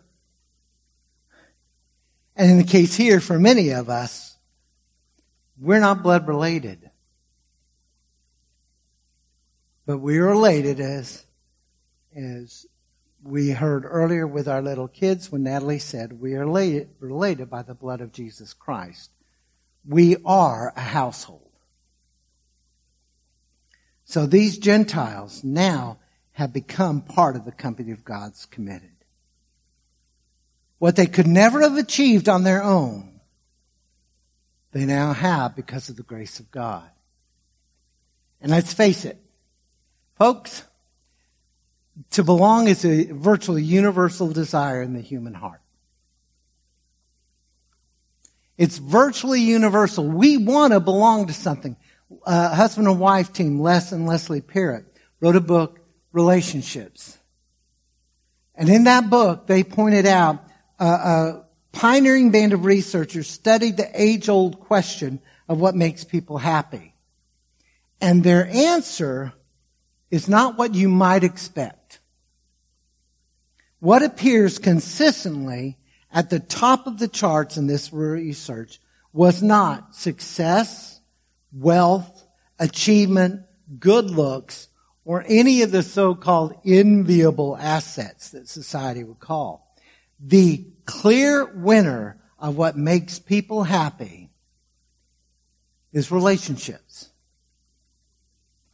and 2.38 2.51
in 2.51 2.58
the 2.58 2.63
case 2.63 2.96
here 2.96 3.20
for 3.20 3.38
many 3.38 3.72
of 3.72 3.89
us, 3.89 4.38
we're 5.60 5.82
not 5.82 6.04
blood 6.04 6.25
related. 6.25 6.89
But 9.86 9.98
we 9.98 10.20
are 10.20 10.28
related 10.28 10.80
as, 10.80 11.25
as 12.16 12.66
we 13.22 13.50
heard 13.50 13.84
earlier 13.86 14.25
with 14.25 14.48
our 14.48 14.62
little 14.62 14.88
kids 14.88 15.34
when 15.34 15.44
Natalie 15.44 15.80
said, 15.80 16.22
we 16.22 16.36
are 16.36 16.48
related 16.48 17.50
by 17.50 17.63
the 17.63 17.75
blood 17.75 18.00
of 18.00 18.13
Jesus 18.13 18.54
Christ. 18.54 19.12
We 19.86 20.16
are 20.24 20.72
a 20.78 20.82
household. 20.82 21.49
So 24.10 24.25
these 24.25 24.58
Gentiles 24.58 25.44
now 25.44 26.00
have 26.32 26.51
become 26.51 27.01
part 27.01 27.36
of 27.36 27.46
the 27.46 27.51
company 27.51 27.92
of 27.92 28.04
God's 28.04 28.48
committed. 28.48 28.89
What 30.80 30.96
they 30.96 31.06
could 31.06 31.28
never 31.28 31.62
have 31.62 31.78
achieved 31.78 32.28
on 32.28 32.44
their 32.44 32.63
own, 32.63 33.20
they 34.72 34.86
now 34.86 35.13
have 35.13 35.56
because 35.56 35.89
of 35.89 35.96
the 35.96 36.01
grace 36.01 36.39
of 36.39 36.50
God. 36.50 36.89
And 38.42 38.50
let's 38.50 38.74
face 38.74 39.06
it, 39.06 39.20
Folks, 40.18 40.63
to 42.10 42.24
belong 42.24 42.68
is 42.68 42.84
a 42.84 43.12
virtually 43.12 43.62
universal 43.62 44.32
desire 44.32 44.82
in 44.82 44.94
the 44.94 45.01
human 45.01 45.36
heart. 45.36 45.62
It's 48.58 48.80
virtually 48.80 49.42
universal. 49.42 50.04
We 50.04 50.38
want 50.38 50.74
to 50.74 50.80
belong 50.80 51.28
to 51.28 51.34
something. 51.34 51.75
Uh, 52.25 52.56
husband 52.56 52.88
and 52.88 53.00
wife 53.00 53.32
team, 53.34 53.60
Les 53.60 53.92
and 53.92 54.08
Leslie 54.08 54.42
Parrott, 54.42 54.86
wrote 55.20 55.36
a 55.36 55.42
book, 55.42 55.80
Relationships. 56.12 57.20
And 58.56 58.68
in 58.68 58.86
that 58.86 59.10
book, 59.10 59.46
they 59.46 59.63
pointed 59.63 60.06
out 60.08 60.44
uh, 60.80 60.86
a 60.86 61.46
pioneering 61.72 62.32
band 62.32 62.54
of 62.54 62.66
researchers 62.66 63.30
studied 63.30 63.78
the 63.78 63.89
age-old 63.94 64.60
question 64.60 65.22
of 65.48 65.60
what 65.60 65.75
makes 65.75 66.04
people 66.04 66.39
happy. 66.39 66.94
And 68.01 68.24
their 68.24 68.48
answer 68.48 69.34
is 70.10 70.28
not 70.28 70.58
what 70.58 70.74
you 70.74 70.89
might 70.89 71.24
expect. 71.24 72.00
What 73.80 74.04
appears 74.04 74.58
consistently 74.58 75.78
at 76.12 76.30
the 76.30 76.39
top 76.39 76.88
of 76.88 76.98
the 76.98 77.08
charts 77.08 77.56
in 77.56 77.68
this 77.68 77.94
research 77.94 78.80
was 79.13 79.44
not 79.44 79.96
success, 79.96 80.99
wealth, 81.51 82.25
achievement, 82.60 83.44
good 83.79 84.10
looks, 84.10 84.68
or 85.06 85.24
any 85.27 85.62
of 85.62 85.72
the 85.72 85.84
so-called 85.84 86.60
enviable 86.65 87.58
assets 87.58 88.32
that 88.32 88.48
society 88.48 89.03
would 89.03 89.20
call. 89.20 89.75
The 90.20 90.68
clear 90.86 91.46
winner 91.46 92.22
of 92.38 92.58
what 92.58 92.77
makes 92.77 93.20
people 93.20 93.63
happy 93.63 94.29
is 95.91 96.12
relationships 96.12 97.10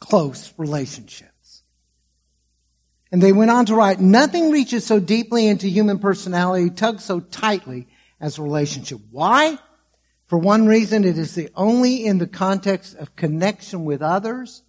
close 0.05 0.53
relationships. 0.57 1.63
And 3.11 3.21
they 3.21 3.31
went 3.31 3.51
on 3.51 3.65
to 3.67 3.75
write, 3.75 3.99
nothing 3.99 4.51
reaches 4.51 4.85
so 4.85 4.99
deeply 4.99 5.47
into 5.47 5.67
human 5.67 5.99
personality, 5.99 6.69
tugs 6.69 7.03
so 7.03 7.19
tightly 7.19 7.87
as 8.19 8.37
a 8.37 8.43
relationship. 8.43 8.99
Why? 9.09 9.57
For 10.35 10.39
one 10.39 10.65
reason, 10.67 11.05
it 11.05 11.17
is 11.17 11.33
the 11.33 11.49
only 11.55 12.05
in 12.05 12.17
the 12.17 12.27
context 12.27 12.93
of 12.95 13.15
connection 13.15 13.85
with 13.85 14.01
others 14.01 14.63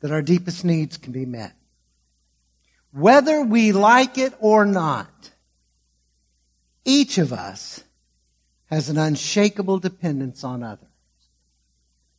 that 0.00 0.10
our 0.10 0.22
deepest 0.22 0.64
needs 0.64 0.96
can 0.96 1.12
be 1.12 1.24
met. 1.24 1.52
Whether 2.90 3.42
we 3.44 3.70
like 3.70 4.18
it 4.18 4.34
or 4.40 4.66
not, 4.66 5.30
each 6.84 7.16
of 7.16 7.32
us 7.32 7.84
has 8.72 8.88
an 8.88 8.98
unshakable 8.98 9.78
dependence 9.78 10.42
on 10.42 10.64
others. 10.64 10.90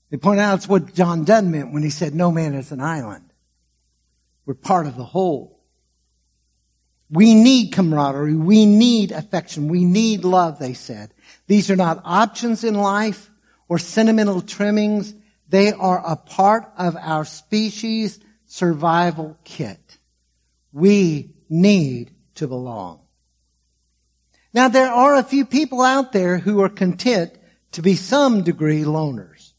They 0.09 0.15
point 0.15 0.39
out 0.39 0.59
it's 0.59 0.69
what 0.69 0.93
John 0.93 1.25
Donne 1.25 1.51
meant 1.51 1.73
when 1.73 1.83
he 1.83 1.89
said, 1.89 2.15
no 2.15 2.31
man 2.31 2.53
is 2.53 2.71
an 2.71 2.79
island. 2.79 3.25
We're 4.45 4.53
part 4.53 4.87
of 4.87 4.95
the 4.95 5.03
whole. 5.03 5.58
We 7.11 7.33
need 7.33 7.71
camaraderie. 7.73 8.35
We 8.35 8.65
need 8.65 9.11
affection. 9.11 9.67
We 9.67 9.83
need 9.83 10.23
love, 10.23 10.59
they 10.59 10.73
said. 10.73 11.13
These 11.47 11.71
are 11.71 11.75
not 11.75 12.01
options 12.05 12.63
in 12.63 12.75
life 12.75 13.29
or 13.67 13.79
sentimental 13.79 14.41
trimmings. 14.41 15.13
They 15.47 15.71
are 15.71 16.01
a 16.05 16.15
part 16.15 16.71
of 16.77 16.95
our 16.95 17.25
species 17.25 18.19
survival 18.45 19.37
kit. 19.43 19.97
We 20.71 21.35
need 21.49 22.11
to 22.35 22.47
belong. 22.47 23.01
Now 24.53 24.67
there 24.67 24.91
are 24.91 25.15
a 25.15 25.23
few 25.23 25.45
people 25.45 25.81
out 25.81 26.11
there 26.11 26.37
who 26.37 26.61
are 26.61 26.69
content 26.69 27.33
to 27.73 27.81
be 27.81 27.95
some 27.95 28.43
degree 28.43 28.83
loners. 28.83 29.53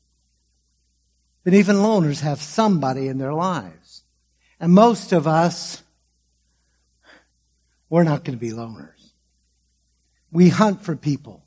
But 1.45 1.54
even 1.54 1.76
loners 1.76 2.21
have 2.21 2.40
somebody 2.40 3.09
in 3.09 3.19
their 3.19 3.33
lives. 3.33 4.02
And 4.59 4.73
most 4.73 5.12
of 5.12 5.26
us, 5.26 5.83
we're 7.90 8.04
not 8.04 8.25
going 8.25 8.38
to 8.38 8.40
be 8.40 8.52
loners. 8.52 9.11
We 10.32 10.49
hunt 10.49 10.82
for 10.82 10.97
people 10.97 11.44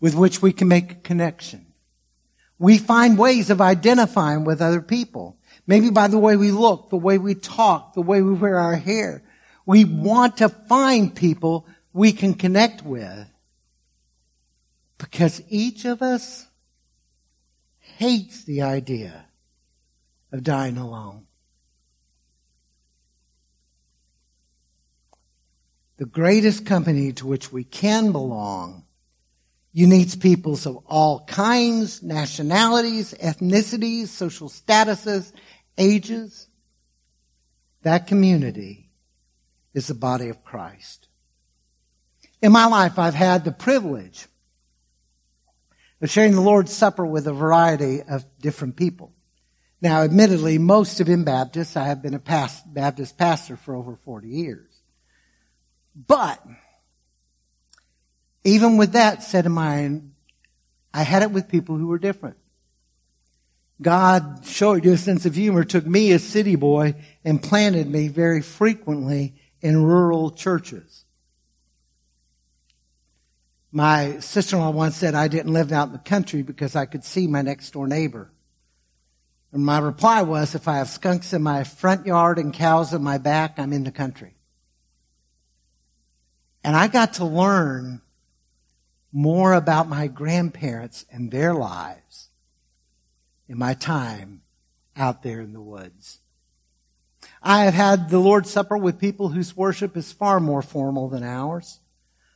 with 0.00 0.14
which 0.14 0.40
we 0.40 0.52
can 0.52 0.68
make 0.68 0.92
a 0.92 0.96
connection. 0.96 1.66
We 2.58 2.78
find 2.78 3.18
ways 3.18 3.50
of 3.50 3.60
identifying 3.60 4.44
with 4.44 4.62
other 4.62 4.80
people. 4.80 5.36
Maybe 5.66 5.90
by 5.90 6.08
the 6.08 6.18
way 6.18 6.36
we 6.36 6.52
look, 6.52 6.90
the 6.90 6.96
way 6.96 7.18
we 7.18 7.34
talk, 7.34 7.94
the 7.94 8.02
way 8.02 8.22
we 8.22 8.32
wear 8.32 8.56
our 8.58 8.76
hair. 8.76 9.22
We 9.66 9.84
want 9.84 10.36
to 10.38 10.48
find 10.48 11.14
people 11.14 11.66
we 11.92 12.12
can 12.12 12.34
connect 12.34 12.82
with 12.82 13.26
because 14.98 15.42
each 15.48 15.84
of 15.84 16.02
us 16.02 16.46
hates 17.80 18.44
the 18.44 18.62
idea 18.62 19.26
of 20.32 20.44
dying 20.44 20.76
alone. 20.76 21.26
The 25.96 26.06
greatest 26.06 26.66
company 26.66 27.12
to 27.14 27.26
which 27.26 27.52
we 27.52 27.62
can 27.64 28.10
belong 28.10 28.84
unites 29.72 30.16
peoples 30.16 30.66
of 30.66 30.78
all 30.86 31.24
kinds, 31.26 32.02
nationalities, 32.02 33.14
ethnicities, 33.14 34.08
social 34.08 34.48
statuses, 34.48 35.32
ages. 35.78 36.48
That 37.82 38.06
community 38.06 38.90
is 39.74 39.88
the 39.88 39.94
body 39.94 40.28
of 40.28 40.44
Christ. 40.44 41.08
In 42.40 42.52
my 42.52 42.66
life, 42.66 42.98
I've 42.98 43.14
had 43.14 43.44
the 43.44 43.52
privilege 43.52 44.26
of 46.00 46.10
sharing 46.10 46.32
the 46.32 46.40
Lord's 46.40 46.72
Supper 46.72 47.06
with 47.06 47.26
a 47.26 47.32
variety 47.32 48.02
of 48.02 48.24
different 48.40 48.76
people. 48.76 49.12
Now, 49.80 50.02
admittedly, 50.02 50.58
most 50.58 50.98
have 50.98 51.06
been 51.06 51.24
Baptists. 51.24 51.76
I 51.76 51.86
have 51.86 52.02
been 52.02 52.14
a 52.14 52.18
past, 52.18 52.64
Baptist 52.72 53.18
pastor 53.18 53.56
for 53.56 53.74
over 53.74 53.96
40 53.96 54.28
years. 54.28 54.73
But, 55.94 56.44
even 58.42 58.76
with 58.76 58.92
that 58.92 59.22
set 59.22 59.46
in 59.46 59.52
mind, 59.52 60.12
I 60.92 61.02
had 61.02 61.22
it 61.22 61.30
with 61.30 61.48
people 61.48 61.76
who 61.76 61.86
were 61.86 61.98
different. 61.98 62.36
God 63.80 64.44
showed 64.44 64.84
you 64.84 64.92
a 64.92 64.96
sense 64.96 65.26
of 65.26 65.34
humor, 65.34 65.64
took 65.64 65.86
me, 65.86 66.12
a 66.12 66.18
city 66.18 66.56
boy, 66.56 66.94
and 67.24 67.42
planted 67.42 67.88
me 67.88 68.08
very 68.08 68.42
frequently 68.42 69.34
in 69.60 69.82
rural 69.82 70.30
churches. 70.30 71.04
My 73.72 74.20
sister-in-law 74.20 74.70
once 74.70 74.96
said 74.96 75.16
I 75.16 75.26
didn't 75.26 75.52
live 75.52 75.72
out 75.72 75.88
in 75.88 75.92
the 75.92 75.98
country 75.98 76.42
because 76.42 76.76
I 76.76 76.86
could 76.86 77.04
see 77.04 77.26
my 77.26 77.42
next 77.42 77.72
door 77.72 77.88
neighbor. 77.88 78.30
And 79.52 79.64
my 79.64 79.78
reply 79.78 80.22
was, 80.22 80.54
if 80.54 80.68
I 80.68 80.76
have 80.76 80.88
skunks 80.88 81.32
in 81.32 81.42
my 81.42 81.64
front 81.64 82.06
yard 82.06 82.38
and 82.38 82.52
cows 82.52 82.94
in 82.94 83.02
my 83.02 83.18
back, 83.18 83.58
I'm 83.58 83.72
in 83.72 83.82
the 83.84 83.90
country. 83.90 84.33
And 86.64 86.74
I 86.74 86.88
got 86.88 87.14
to 87.14 87.26
learn 87.26 88.00
more 89.12 89.52
about 89.52 89.88
my 89.88 90.08
grandparents 90.08 91.04
and 91.12 91.30
their 91.30 91.54
lives 91.54 92.30
in 93.48 93.58
my 93.58 93.74
time 93.74 94.42
out 94.96 95.22
there 95.22 95.40
in 95.40 95.52
the 95.52 95.60
woods. 95.60 96.20
I 97.42 97.64
have 97.64 97.74
had 97.74 98.08
the 98.08 98.18
Lord's 98.18 98.50
Supper 98.50 98.76
with 98.76 98.98
people 98.98 99.28
whose 99.28 99.56
worship 99.56 99.96
is 99.96 100.12
far 100.12 100.40
more 100.40 100.62
formal 100.62 101.08
than 101.08 101.22
ours. 101.22 101.80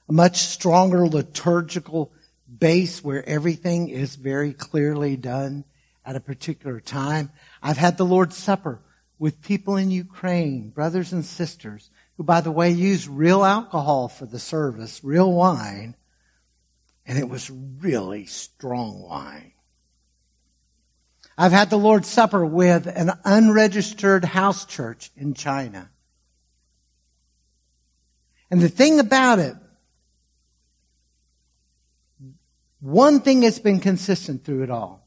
A 0.08 0.12
much 0.12 0.36
stronger 0.38 1.06
liturgical 1.06 2.12
base 2.58 3.02
where 3.02 3.26
everything 3.28 3.88
is 3.88 4.16
very 4.16 4.52
clearly 4.52 5.16
done 5.16 5.64
at 6.04 6.16
a 6.16 6.20
particular 6.20 6.80
time. 6.80 7.30
I've 7.62 7.76
had 7.76 7.96
the 7.96 8.04
Lord's 8.04 8.36
Supper 8.36 8.80
with 9.18 9.42
people 9.42 9.76
in 9.76 9.90
Ukraine, 9.90 10.70
brothers 10.70 11.12
and 11.12 11.24
sisters, 11.24 11.90
who, 12.18 12.24
by 12.24 12.40
the 12.40 12.50
way, 12.50 12.70
used 12.70 13.06
real 13.06 13.44
alcohol 13.44 14.08
for 14.08 14.26
the 14.26 14.40
service, 14.40 15.02
real 15.04 15.32
wine, 15.32 15.94
and 17.06 17.16
it 17.16 17.28
was 17.28 17.48
really 17.48 18.26
strong 18.26 19.00
wine. 19.00 19.52
I've 21.38 21.52
had 21.52 21.70
the 21.70 21.78
Lord's 21.78 22.08
Supper 22.08 22.44
with 22.44 22.88
an 22.88 23.12
unregistered 23.24 24.24
house 24.24 24.66
church 24.66 25.12
in 25.16 25.34
China. 25.34 25.88
And 28.50 28.60
the 28.60 28.68
thing 28.68 28.98
about 28.98 29.38
it, 29.38 29.54
one 32.80 33.20
thing 33.20 33.42
has 33.42 33.60
been 33.60 33.78
consistent 33.78 34.44
through 34.44 34.64
it 34.64 34.70
all. 34.70 35.06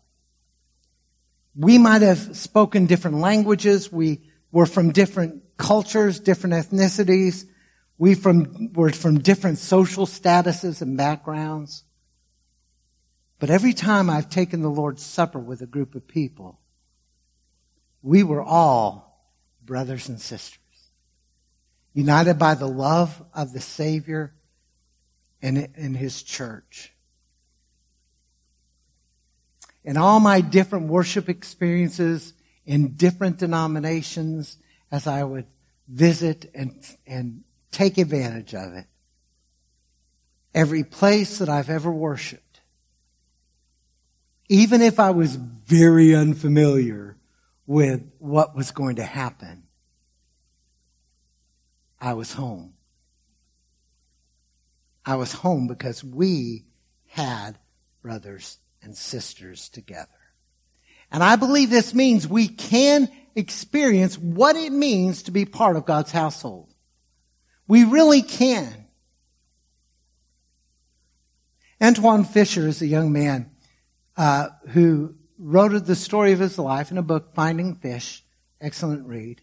We 1.58 1.78
might 1.78 2.04
have 2.04 2.38
spoken 2.38 2.86
different 2.86 3.17
languages. 3.17 3.91
We 3.91 4.21
were 4.54 4.65
from 4.65 4.91
different 4.91 5.41
cultures, 5.62 6.19
different 6.19 6.56
ethnicities. 6.56 7.45
We 7.97 8.15
from, 8.15 8.74
were 8.74 8.91
from 8.91 9.19
different 9.19 9.60
social 9.60 10.06
statuses 10.06 10.82
and 10.82 10.97
backgrounds. 10.97 11.84
But 13.39 13.50
every 13.50 13.74
time 13.74 14.10
I've 14.10 14.30
taken 14.30 14.62
the 14.62 14.69
Lord's 14.69 15.04
Supper 15.04 15.39
with 15.39 15.62
a 15.62 15.67
group 15.67 15.95
of 15.95 16.08
people, 16.08 16.60
we 18.02 18.24
were 18.24 18.41
all 18.41 19.32
brothers 19.63 20.10
and 20.10 20.19
sisters, 20.19 20.58
united 21.93 22.39
by 22.39 22.56
the 22.56 22.67
love 22.67 23.24
of 23.34 23.54
the 23.54 23.62
Savior 23.62 24.34
and 25.41 25.69
in 25.76 25.93
His 25.93 26.24
church 26.24 26.91
in 29.84 29.97
all 29.97 30.19
my 30.19 30.41
different 30.41 30.88
worship 30.88 31.30
experiences 31.30 32.34
in 32.65 32.95
different 32.95 33.38
denominations 33.38 34.58
as 34.91 35.08
I 35.08 35.24
would 35.24 35.45
visit 35.92 36.50
and, 36.56 36.84
and 37.06 37.44
take 37.72 37.98
advantage 37.98 38.54
of 38.56 38.74
it. 38.74 38.86
Every 40.54 40.84
place 40.84 41.40
that 41.40 41.50
I've 41.50 41.70
ever 41.70 41.92
worshiped, 41.92 42.62
even 44.50 44.82
if 44.82 45.00
I 45.00 45.12
was 45.12 45.36
very 45.36 46.16
unfamiliar 46.16 47.18
with 47.66 48.02
what 48.20 48.56
was 48.56 48.72
going 48.72 48.98
to 48.98 49.04
happen, 49.04 49.64
I 52.00 52.14
was 52.14 52.34
home. 52.34 52.74
I 55.06 55.16
was 55.16 55.32
home 55.34 55.68
because 55.68 56.04
we 56.04 56.66
had 57.08 57.58
brothers 58.02 58.58
and 58.82 58.96
sisters 58.96 59.70
together. 59.70 60.08
And 61.12 61.24
I 61.24 61.36
believe 61.36 61.70
this 61.70 61.94
means 61.94 62.28
we 62.28 62.48
can 62.48 63.10
experience 63.36 64.17
what 64.17 64.56
it 64.56 64.72
means 64.72 65.24
to 65.24 65.32
be 65.32 65.46
part 65.46 65.76
of 65.76 65.86
God's 65.86 66.12
household. 66.12 66.74
We 67.67 67.84
really 67.84 68.22
can. 68.22 68.86
Antwone 71.80 72.26
Fisher 72.26 72.67
is 72.67 72.82
a 72.82 72.88
young 72.88 73.12
man 73.12 73.52
uh, 74.17 74.50
who 74.70 75.15
wrote 75.38 75.86
the 75.86 75.96
story 75.96 76.32
of 76.32 76.39
his 76.39 76.60
life 76.60 76.91
in 76.91 76.98
a 76.98 77.04
book, 77.04 77.34
Finding 77.34 77.76
Fish, 77.76 78.24
excellent 78.60 79.08
read, 79.08 79.41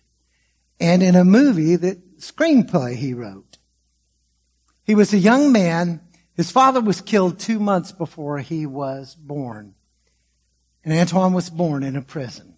and 0.79 1.03
in 1.03 1.17
a 1.17 1.25
movie 1.25 1.77
that 1.77 2.19
screenplay 2.19 2.95
he 2.95 3.15
wrote. 3.15 3.59
He 4.85 4.95
was 4.95 5.13
a 5.13 5.19
young 5.19 5.51
man 5.53 6.01
his 6.39 6.53
father 6.53 6.81
was 6.81 7.01
killed 7.01 7.41
two 7.41 7.59
months 7.59 7.91
before 7.91 8.39
he 8.39 8.65
was 8.65 9.17
born. 9.17 9.75
And 10.85 10.95
Antwone 10.95 11.33
was 11.33 11.51
born 11.51 11.83
in 11.83 11.97
a 11.97 12.01
prison. 12.01 12.55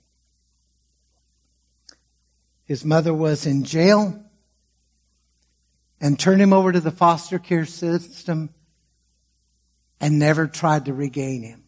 His 2.70 2.85
mother 2.85 3.12
was 3.12 3.46
in 3.46 3.64
jail 3.64 4.22
and 6.00 6.16
turned 6.16 6.40
him 6.40 6.52
over 6.52 6.70
to 6.70 6.78
the 6.78 6.92
foster 6.92 7.40
care 7.40 7.64
system 7.64 8.50
and 10.00 10.20
never 10.20 10.46
tried 10.46 10.85
to 10.85 10.94
regain 10.94 11.42
him. 11.42 11.64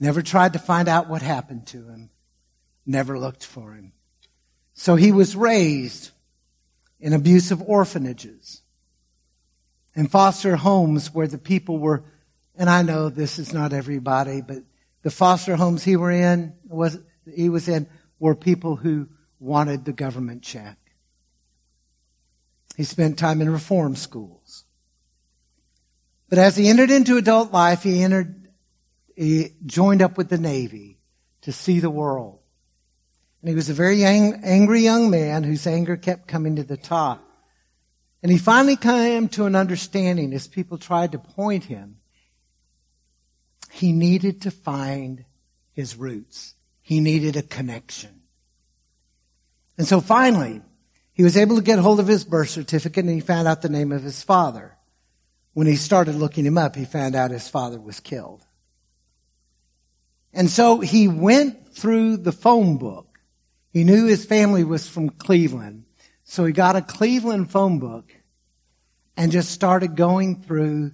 Never 0.00 0.22
tried 0.22 0.54
to 0.54 0.58
find 0.58 0.88
out 0.88 1.10
what 1.10 1.20
happened 1.20 1.66
to 1.66 1.86
him. 1.86 2.08
Never 2.86 3.18
looked 3.18 3.44
for 3.44 3.74
him. 3.74 3.92
So 4.72 4.96
he 4.96 5.12
was 5.12 5.36
raised 5.36 6.12
in 6.98 7.12
abusive 7.12 7.60
orphanages 7.60 8.62
and 9.94 10.10
foster 10.10 10.56
homes 10.56 11.12
where 11.12 11.28
the 11.28 11.36
people 11.36 11.78
were, 11.78 12.02
and 12.56 12.70
I 12.70 12.80
know 12.80 13.10
this 13.10 13.38
is 13.38 13.52
not 13.52 13.74
everybody, 13.74 14.40
but 14.40 14.62
the 15.02 15.10
foster 15.10 15.54
homes 15.54 15.84
he 15.84 15.96
were 15.96 16.10
in 16.10 16.54
was 16.66 16.98
he 17.30 17.50
was 17.50 17.68
in 17.68 17.86
were 18.18 18.34
people 18.34 18.76
who 18.76 19.06
wanted 19.38 19.84
the 19.84 19.92
government 19.92 20.42
check. 20.42 20.78
He 22.76 22.84
spent 22.84 23.18
time 23.18 23.40
in 23.40 23.50
reform 23.50 23.96
schools. 23.96 24.64
But 26.28 26.38
as 26.38 26.56
he 26.56 26.68
entered 26.68 26.90
into 26.90 27.16
adult 27.16 27.52
life, 27.52 27.82
he 27.82 28.02
entered, 28.02 28.48
he 29.14 29.50
joined 29.64 30.02
up 30.02 30.16
with 30.16 30.28
the 30.28 30.38
Navy 30.38 30.98
to 31.42 31.52
see 31.52 31.78
the 31.78 31.90
world. 31.90 32.40
And 33.40 33.50
he 33.50 33.54
was 33.54 33.68
a 33.68 33.74
very 33.74 34.04
ang- 34.04 34.40
angry 34.42 34.80
young 34.80 35.10
man 35.10 35.44
whose 35.44 35.66
anger 35.66 35.96
kept 35.96 36.26
coming 36.26 36.56
to 36.56 36.64
the 36.64 36.78
top. 36.78 37.22
And 38.22 38.32
he 38.32 38.38
finally 38.38 38.76
came 38.76 39.28
to 39.28 39.44
an 39.44 39.54
understanding 39.54 40.32
as 40.32 40.48
people 40.48 40.78
tried 40.78 41.12
to 41.12 41.18
point 41.18 41.64
him. 41.64 41.98
He 43.70 43.92
needed 43.92 44.40
to 44.42 44.50
find 44.50 45.26
his 45.72 45.94
roots. 45.94 46.54
He 46.80 47.00
needed 47.00 47.36
a 47.36 47.42
connection. 47.42 48.13
And 49.76 49.86
so 49.86 50.00
finally, 50.00 50.62
he 51.12 51.22
was 51.22 51.36
able 51.36 51.56
to 51.56 51.62
get 51.62 51.78
hold 51.78 52.00
of 52.00 52.06
his 52.06 52.24
birth 52.24 52.50
certificate 52.50 53.04
and 53.04 53.14
he 53.14 53.20
found 53.20 53.48
out 53.48 53.62
the 53.62 53.68
name 53.68 53.92
of 53.92 54.02
his 54.02 54.22
father. 54.22 54.76
When 55.52 55.66
he 55.66 55.76
started 55.76 56.16
looking 56.16 56.44
him 56.44 56.58
up, 56.58 56.74
he 56.74 56.84
found 56.84 57.14
out 57.14 57.30
his 57.30 57.48
father 57.48 57.80
was 57.80 58.00
killed. 58.00 58.44
And 60.32 60.50
so 60.50 60.80
he 60.80 61.06
went 61.06 61.68
through 61.68 62.16
the 62.18 62.32
phone 62.32 62.76
book. 62.76 63.20
He 63.72 63.84
knew 63.84 64.06
his 64.06 64.24
family 64.24 64.64
was 64.64 64.88
from 64.88 65.10
Cleveland. 65.10 65.84
So 66.24 66.44
he 66.44 66.52
got 66.52 66.76
a 66.76 66.82
Cleveland 66.82 67.50
phone 67.50 67.78
book 67.78 68.12
and 69.16 69.30
just 69.30 69.52
started 69.52 69.94
going 69.94 70.42
through 70.42 70.92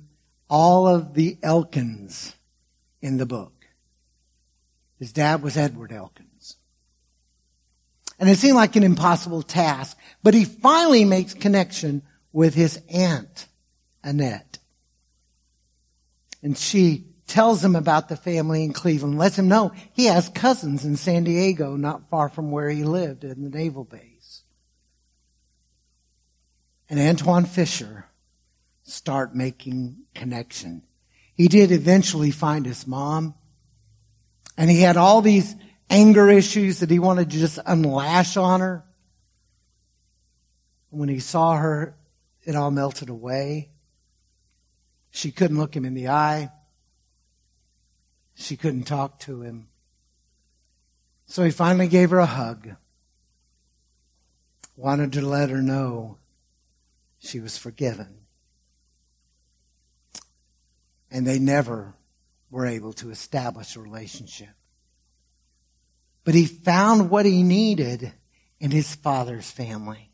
all 0.48 0.86
of 0.86 1.14
the 1.14 1.38
Elkins 1.42 2.34
in 3.00 3.16
the 3.16 3.26
book. 3.26 3.52
His 4.98 5.12
dad 5.12 5.42
was 5.42 5.56
Edward 5.56 5.92
Elkins. 5.92 6.29
And 8.20 8.28
it 8.28 8.36
seemed 8.36 8.56
like 8.56 8.76
an 8.76 8.82
impossible 8.82 9.42
task, 9.42 9.96
but 10.22 10.34
he 10.34 10.44
finally 10.44 11.06
makes 11.06 11.32
connection 11.32 12.02
with 12.32 12.54
his 12.54 12.78
aunt, 12.92 13.46
Annette. 14.04 14.58
And 16.42 16.56
she 16.56 17.06
tells 17.26 17.64
him 17.64 17.74
about 17.74 18.10
the 18.10 18.16
family 18.16 18.62
in 18.62 18.74
Cleveland, 18.74 19.16
lets 19.16 19.38
him 19.38 19.48
know 19.48 19.72
he 19.94 20.04
has 20.04 20.28
cousins 20.28 20.84
in 20.84 20.96
San 20.96 21.24
Diego, 21.24 21.76
not 21.76 22.10
far 22.10 22.28
from 22.28 22.50
where 22.50 22.68
he 22.68 22.84
lived 22.84 23.24
in 23.24 23.42
the 23.42 23.56
naval 23.56 23.84
base. 23.84 24.42
And 26.90 27.00
Antwone 27.00 27.46
Fisher 27.46 28.04
start 28.82 29.34
making 29.34 29.96
connection. 30.14 30.82
He 31.34 31.48
did 31.48 31.72
eventually 31.72 32.32
find 32.32 32.66
his 32.66 32.86
mom. 32.86 33.34
And 34.58 34.68
he 34.68 34.82
had 34.82 34.98
all 34.98 35.22
these 35.22 35.54
anger 35.90 36.30
issues 36.30 36.80
that 36.80 36.90
he 36.90 36.98
wanted 36.98 37.30
to 37.30 37.38
just 37.38 37.58
unlash 37.58 38.40
on 38.40 38.60
her. 38.60 38.84
When 40.90 41.08
he 41.08 41.18
saw 41.18 41.56
her, 41.56 41.96
it 42.44 42.56
all 42.56 42.70
melted 42.70 43.10
away. 43.10 43.70
She 45.10 45.32
couldn't 45.32 45.58
look 45.58 45.74
him 45.74 45.84
in 45.84 45.94
the 45.94 46.08
eye. 46.08 46.50
She 48.34 48.56
couldn't 48.56 48.84
talk 48.84 49.18
to 49.20 49.42
him. 49.42 49.68
So 51.26 51.44
he 51.44 51.50
finally 51.50 51.88
gave 51.88 52.10
her 52.10 52.18
a 52.18 52.26
hug. 52.26 52.70
Wanted 54.76 55.12
to 55.12 55.20
let 55.20 55.50
her 55.50 55.60
know 55.60 56.16
she 57.18 57.38
was 57.38 57.58
forgiven. 57.58 58.20
And 61.10 61.26
they 61.26 61.38
never 61.38 61.94
were 62.50 62.66
able 62.66 62.92
to 62.94 63.10
establish 63.10 63.76
a 63.76 63.80
relationship. 63.80 64.48
But 66.24 66.34
he 66.34 66.46
found 66.46 67.10
what 67.10 67.26
he 67.26 67.42
needed 67.42 68.12
in 68.58 68.70
his 68.70 68.94
father's 68.94 69.50
family. 69.50 70.10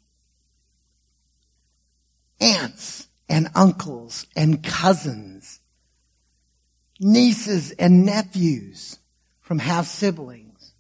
Aunts 2.41 3.09
and 3.29 3.49
uncles 3.55 4.27
and 4.37 4.63
cousins, 4.63 5.61
nieces 7.01 7.73
and 7.73 8.07
nephews 8.07 8.99
from 9.41 9.59
half 9.59 9.87
siblings. 9.87 10.73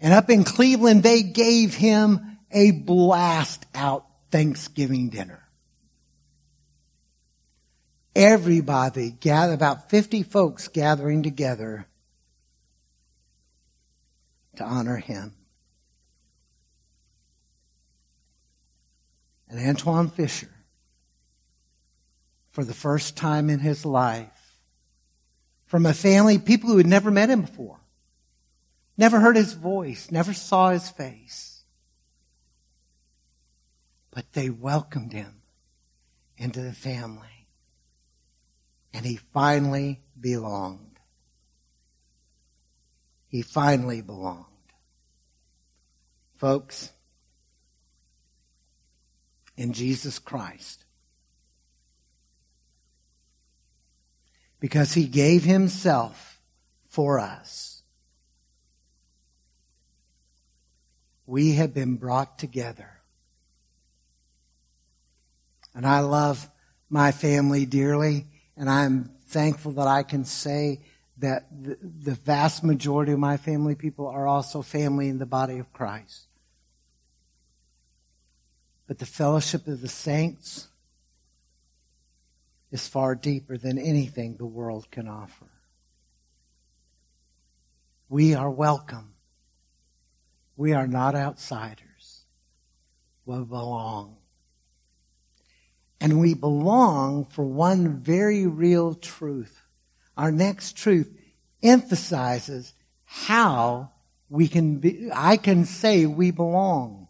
And 0.00 0.12
up 0.12 0.30
in 0.30 0.44
Cleveland, 0.44 1.02
they 1.02 1.22
gave 1.22 1.74
him 1.74 2.38
a 2.50 2.70
blast 2.70 3.66
out 3.74 4.06
Thanksgiving 4.30 5.10
dinner 5.10 5.42
everybody 8.14 9.10
gather 9.10 9.54
about 9.54 9.90
50 9.90 10.22
folks 10.22 10.68
gathering 10.68 11.22
together 11.22 11.86
to 14.56 14.64
honor 14.64 14.96
him. 14.96 15.34
And 19.48 19.58
Antwone 19.58 20.08
Fisher, 20.08 20.50
for 22.50 22.64
the 22.64 22.74
first 22.74 23.16
time 23.16 23.50
in 23.50 23.58
his 23.58 23.84
life, 23.84 24.58
from 25.66 25.86
a 25.86 25.94
family, 25.94 26.38
people 26.38 26.70
who 26.70 26.78
had 26.78 26.86
never 26.86 27.10
met 27.10 27.30
him 27.30 27.42
before, 27.42 27.80
never 28.96 29.20
heard 29.20 29.36
his 29.36 29.54
voice, 29.54 30.10
never 30.10 30.32
saw 30.32 30.70
his 30.70 30.88
face, 30.88 31.64
but 34.10 34.32
they 34.32 34.50
welcomed 34.50 35.12
him 35.12 35.42
into 36.36 36.60
the 36.60 36.72
family 36.72 37.42
and 38.94 39.06
he 39.06 39.16
finally 39.16 40.00
belonged. 40.18 40.91
He 43.32 43.40
finally 43.40 44.02
belonged. 44.02 44.44
Folks, 46.36 46.92
in 49.56 49.72
Jesus 49.72 50.18
Christ, 50.18 50.84
because 54.60 54.92
he 54.92 55.06
gave 55.06 55.44
himself 55.44 56.42
for 56.88 57.18
us, 57.18 57.82
we 61.24 61.54
have 61.54 61.72
been 61.72 61.96
brought 61.96 62.38
together. 62.38 63.00
And 65.74 65.86
I 65.86 66.00
love 66.00 66.50
my 66.90 67.12
family 67.12 67.64
dearly. 67.64 68.26
And 68.58 68.68
I'm 68.68 69.10
thankful 69.28 69.72
that 69.72 69.86
I 69.86 70.02
can 70.02 70.26
say 70.26 70.80
that 71.22 71.46
the, 71.50 72.14
vast 72.14 72.64
majority 72.64 73.12
of 73.12 73.18
my 73.18 73.36
family 73.36 73.76
people 73.76 74.08
are 74.08 74.26
also 74.26 74.60
family 74.60 75.08
in 75.08 75.18
the 75.18 75.26
body 75.26 75.58
of 75.58 75.72
Christ. 75.72 76.26
But 78.88 78.98
the 78.98 79.06
fellowship 79.06 79.68
of 79.68 79.80
the 79.80 79.88
saints 79.88 80.66
is 82.72 82.88
far 82.88 83.14
deeper 83.14 83.56
than 83.56 83.78
anything 83.78 84.34
the 84.34 84.46
world 84.46 84.90
can 84.90 85.06
offer. 85.06 85.46
We 88.08 88.34
are 88.34 88.50
welcome. 88.50 89.14
We 90.56 90.72
are 90.72 90.88
not 90.88 91.14
outsiders. 91.14 92.24
We 93.26 93.36
belong. 93.44 94.16
And 96.00 96.18
we 96.18 96.34
belong 96.34 97.26
for 97.26 97.44
one 97.44 97.98
very 97.98 98.48
real 98.48 98.94
truth. 98.94 99.61
Our 100.16 100.30
next 100.30 100.76
truth 100.76 101.10
emphasizes 101.62 102.74
how 103.04 103.90
we 104.28 104.48
can 104.48 104.78
be, 104.78 105.10
I 105.12 105.36
can 105.36 105.64
say 105.64 106.06
we 106.06 106.30
belong. 106.30 107.08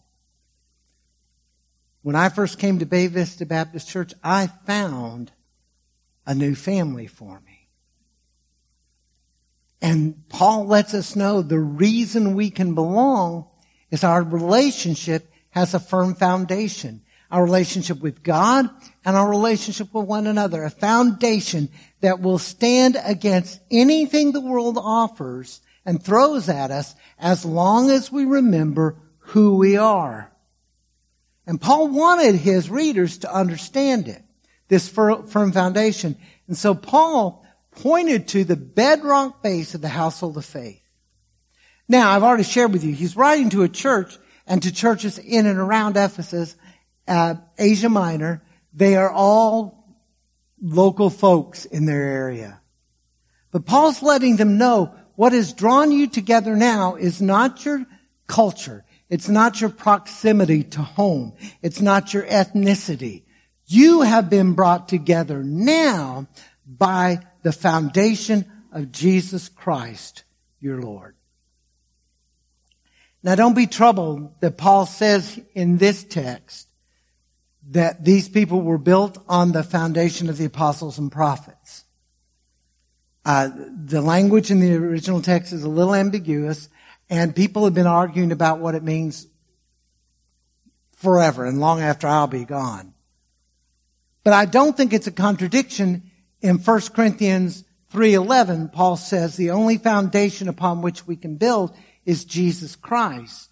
When 2.02 2.16
I 2.16 2.28
first 2.28 2.58
came 2.58 2.80
to 2.80 2.86
Bay 2.86 3.06
Vista 3.06 3.46
Baptist 3.46 3.88
Church, 3.88 4.12
I 4.22 4.48
found 4.66 5.30
a 6.26 6.34
new 6.34 6.54
family 6.54 7.06
for 7.06 7.40
me. 7.46 7.68
And 9.80 10.28
Paul 10.28 10.66
lets 10.66 10.94
us 10.94 11.16
know 11.16 11.42
the 11.42 11.58
reason 11.58 12.34
we 12.34 12.50
can 12.50 12.74
belong 12.74 13.46
is 13.90 14.04
our 14.04 14.22
relationship 14.22 15.30
has 15.50 15.74
a 15.74 15.80
firm 15.80 16.14
foundation 16.14 17.01
our 17.32 17.42
relationship 17.42 18.00
with 18.00 18.22
God 18.22 18.68
and 19.06 19.16
our 19.16 19.28
relationship 19.28 19.92
with 19.94 20.06
one 20.06 20.26
another, 20.26 20.62
a 20.62 20.70
foundation 20.70 21.70
that 22.02 22.20
will 22.20 22.38
stand 22.38 22.98
against 23.02 23.58
anything 23.70 24.30
the 24.32 24.40
world 24.40 24.76
offers 24.78 25.62
and 25.86 26.00
throws 26.00 26.50
at 26.50 26.70
us 26.70 26.94
as 27.18 27.44
long 27.44 27.90
as 27.90 28.12
we 28.12 28.26
remember 28.26 28.96
who 29.18 29.56
we 29.56 29.78
are. 29.78 30.30
And 31.46 31.58
Paul 31.58 31.88
wanted 31.88 32.34
his 32.34 32.68
readers 32.68 33.18
to 33.18 33.34
understand 33.34 34.08
it, 34.08 34.22
this 34.68 34.88
firm 34.88 35.52
foundation. 35.52 36.16
And 36.48 36.56
so 36.56 36.74
Paul 36.74 37.44
pointed 37.70 38.28
to 38.28 38.44
the 38.44 38.56
bedrock 38.56 39.42
base 39.42 39.74
of 39.74 39.80
the 39.80 39.88
household 39.88 40.36
of 40.36 40.44
faith. 40.44 40.82
Now, 41.88 42.10
I've 42.10 42.22
already 42.22 42.44
shared 42.44 42.74
with 42.74 42.84
you, 42.84 42.92
he's 42.92 43.16
writing 43.16 43.48
to 43.50 43.62
a 43.62 43.68
church 43.68 44.18
and 44.46 44.62
to 44.62 44.72
churches 44.72 45.18
in 45.18 45.46
and 45.46 45.58
around 45.58 45.96
Ephesus 45.96 46.56
uh, 47.08 47.34
Asia 47.58 47.88
Minor, 47.88 48.42
they 48.72 48.96
are 48.96 49.10
all 49.10 49.96
local 50.60 51.10
folks 51.10 51.64
in 51.64 51.86
their 51.86 52.02
area. 52.02 52.60
But 53.50 53.66
Paul's 53.66 54.02
letting 54.02 54.36
them 54.36 54.58
know 54.58 54.94
what 55.16 55.32
has 55.32 55.52
drawn 55.52 55.92
you 55.92 56.08
together 56.08 56.56
now 56.56 56.94
is 56.94 57.20
not 57.20 57.64
your 57.64 57.84
culture. 58.26 58.84
It's 59.10 59.28
not 59.28 59.60
your 59.60 59.70
proximity 59.70 60.64
to 60.64 60.82
home. 60.82 61.34
It's 61.60 61.80
not 61.80 62.14
your 62.14 62.22
ethnicity. 62.22 63.24
You 63.66 64.00
have 64.00 64.30
been 64.30 64.54
brought 64.54 64.88
together 64.88 65.42
now 65.42 66.28
by 66.66 67.20
the 67.42 67.52
foundation 67.52 68.50
of 68.72 68.90
Jesus 68.90 69.48
Christ, 69.50 70.24
your 70.60 70.80
Lord. 70.80 71.14
Now 73.22 73.34
don't 73.34 73.54
be 73.54 73.66
troubled 73.66 74.40
that 74.40 74.56
Paul 74.56 74.86
says 74.86 75.38
in 75.54 75.76
this 75.76 76.04
text 76.04 76.68
that 77.70 78.04
these 78.04 78.28
people 78.28 78.60
were 78.60 78.78
built 78.78 79.18
on 79.28 79.52
the 79.52 79.62
foundation 79.62 80.28
of 80.28 80.36
the 80.36 80.44
apostles 80.44 80.98
and 80.98 81.10
prophets. 81.10 81.84
Uh, 83.24 83.48
the 83.84 84.02
language 84.02 84.50
in 84.50 84.60
the 84.60 84.74
original 84.74 85.22
text 85.22 85.52
is 85.52 85.62
a 85.62 85.68
little 85.68 85.94
ambiguous, 85.94 86.68
and 87.08 87.36
people 87.36 87.64
have 87.64 87.74
been 87.74 87.86
arguing 87.86 88.32
about 88.32 88.58
what 88.58 88.74
it 88.74 88.82
means 88.82 89.26
forever 90.96 91.44
and 91.44 91.60
long 91.60 91.80
after 91.80 92.06
I'll 92.06 92.26
be 92.26 92.44
gone. 92.44 92.94
But 94.24 94.32
I 94.32 94.44
don't 94.44 94.76
think 94.76 94.92
it's 94.92 95.06
a 95.06 95.12
contradiction 95.12 96.10
in 96.40 96.58
1 96.58 96.80
Corinthians 96.94 97.64
3:11 97.92 98.72
Paul 98.72 98.96
says 98.96 99.36
the 99.36 99.50
only 99.50 99.78
foundation 99.78 100.48
upon 100.48 100.80
which 100.80 101.06
we 101.06 101.16
can 101.16 101.36
build 101.36 101.74
is 102.04 102.24
Jesus 102.24 102.74
Christ. 102.74 103.51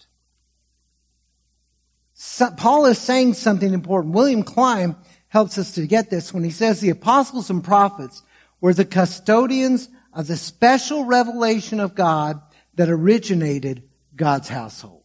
So, 2.23 2.51
Paul 2.51 2.85
is 2.85 2.99
saying 2.99 3.33
something 3.33 3.73
important. 3.73 4.13
William 4.13 4.43
Klein 4.43 4.95
helps 5.29 5.57
us 5.57 5.73
to 5.73 5.87
get 5.87 6.11
this 6.11 6.35
when 6.35 6.45
he 6.45 6.51
says 6.51 6.79
the 6.79 6.91
apostles 6.91 7.49
and 7.49 7.65
prophets 7.65 8.23
were 8.61 8.75
the 8.75 8.85
custodians 8.85 9.89
of 10.13 10.27
the 10.27 10.37
special 10.37 11.07
revelation 11.07 11.81
of 11.81 11.95
God 11.95 12.39
that 12.75 12.91
originated 12.91 13.85
God's 14.15 14.51
household. 14.51 15.03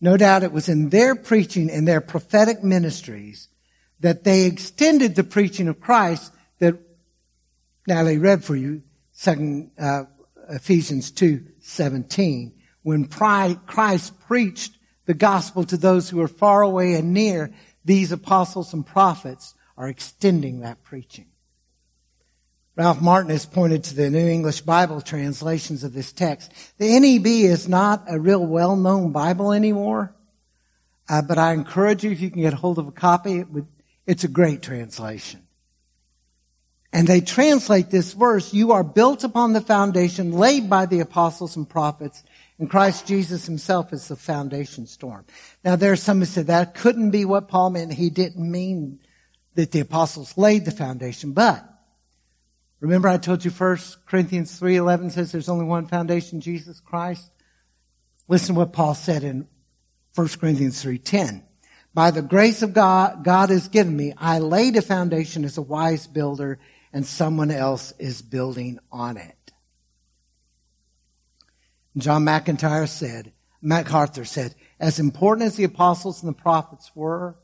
No 0.00 0.16
doubt 0.16 0.42
it 0.42 0.50
was 0.50 0.68
in 0.68 0.88
their 0.88 1.14
preaching 1.14 1.70
and 1.70 1.86
their 1.86 2.00
prophetic 2.00 2.64
ministries 2.64 3.46
that 4.00 4.24
they 4.24 4.46
extended 4.46 5.14
the 5.14 5.22
preaching 5.22 5.68
of 5.68 5.80
Christ 5.80 6.34
that 6.58 6.74
Natalie 7.86 8.18
read 8.18 8.42
for 8.42 8.56
you, 8.56 8.82
second 9.12 9.70
uh, 9.78 10.06
Ephesians 10.48 11.12
two 11.12 11.44
seventeen, 11.60 12.52
when 12.82 13.06
Christ 13.06 14.18
preached 14.26 14.72
the 15.06 15.14
gospel 15.14 15.64
to 15.64 15.76
those 15.76 16.10
who 16.10 16.20
are 16.20 16.28
far 16.28 16.62
away 16.62 16.94
and 16.94 17.14
near. 17.14 17.52
These 17.84 18.12
apostles 18.12 18.74
and 18.74 18.84
prophets 18.84 19.54
are 19.76 19.88
extending 19.88 20.60
that 20.60 20.82
preaching. 20.82 21.26
Ralph 22.76 23.00
Martin 23.00 23.30
has 23.30 23.46
pointed 23.46 23.84
to 23.84 23.94
the 23.94 24.10
New 24.10 24.28
English 24.28 24.60
Bible 24.60 25.00
translations 25.00 25.82
of 25.82 25.94
this 25.94 26.12
text. 26.12 26.52
The 26.76 27.00
NEB 27.00 27.26
is 27.26 27.68
not 27.68 28.04
a 28.06 28.20
real 28.20 28.44
well-known 28.44 29.12
Bible 29.12 29.52
anymore, 29.52 30.14
uh, 31.08 31.22
but 31.22 31.38
I 31.38 31.54
encourage 31.54 32.04
you 32.04 32.10
if 32.10 32.20
you 32.20 32.30
can 32.30 32.42
get 32.42 32.52
hold 32.52 32.78
of 32.78 32.86
a 32.86 32.92
copy. 32.92 33.38
It 33.38 33.50
would, 33.50 33.66
it's 34.06 34.24
a 34.24 34.28
great 34.28 34.60
translation. 34.60 35.46
And 36.92 37.06
they 37.06 37.20
translate 37.20 37.90
this 37.90 38.12
verse, 38.12 38.52
you 38.52 38.72
are 38.72 38.84
built 38.84 39.24
upon 39.24 39.52
the 39.52 39.60
foundation 39.60 40.32
laid 40.32 40.68
by 40.68 40.86
the 40.86 41.00
apostles 41.00 41.56
and 41.56 41.68
prophets, 41.68 42.24
and 42.58 42.70
Christ 42.70 43.06
Jesus 43.06 43.46
himself 43.46 43.92
is 43.92 44.08
the 44.08 44.16
foundation 44.16 44.86
stone. 44.86 45.24
Now 45.64 45.76
there 45.76 45.92
are 45.92 45.96
some 45.96 46.20
who 46.20 46.24
said 46.24 46.46
that 46.46 46.74
couldn't 46.74 47.10
be 47.10 47.24
what 47.24 47.48
Paul 47.48 47.70
meant. 47.70 47.92
He 47.92 48.10
didn't 48.10 48.50
mean 48.50 49.00
that 49.54 49.72
the 49.72 49.80
apostles 49.80 50.36
laid 50.36 50.64
the 50.64 50.70
foundation, 50.70 51.32
but 51.32 51.64
Remember 52.80 53.08
I 53.08 53.16
told 53.16 53.44
you 53.44 53.50
1 53.50 53.78
Corinthians 54.06 54.60
3.11 54.60 55.12
says 55.12 55.32
there's 55.32 55.48
only 55.48 55.64
one 55.64 55.86
foundation, 55.86 56.40
Jesus 56.40 56.80
Christ? 56.80 57.30
Listen 58.28 58.54
to 58.54 58.60
what 58.60 58.72
Paul 58.72 58.94
said 58.94 59.24
in 59.24 59.48
1 60.14 60.28
Corinthians 60.40 60.84
3.10. 60.84 61.42
By 61.94 62.10
the 62.10 62.22
grace 62.22 62.62
of 62.62 62.74
God, 62.74 63.24
God 63.24 63.48
has 63.48 63.68
given 63.68 63.96
me, 63.96 64.12
I 64.18 64.40
laid 64.40 64.76
a 64.76 64.82
foundation 64.82 65.44
as 65.44 65.56
a 65.56 65.62
wise 65.62 66.06
builder 66.06 66.58
and 66.92 67.06
someone 67.06 67.50
else 67.50 67.94
is 67.98 68.20
building 68.20 68.78
on 68.92 69.16
it. 69.16 69.35
John 71.96 72.24
McIntyre 72.24 72.88
said, 72.88 73.32
MacArthur 73.62 74.24
said, 74.24 74.54
as 74.78 74.98
important 74.98 75.46
as 75.46 75.56
the 75.56 75.64
apostles 75.64 76.22
and 76.22 76.28
the 76.28 76.40
prophets 76.40 76.90
were, 76.94 77.36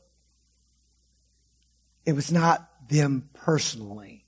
it 2.05 2.13
was 2.13 2.31
not 2.31 2.69
them 2.89 3.29
personally 3.33 4.23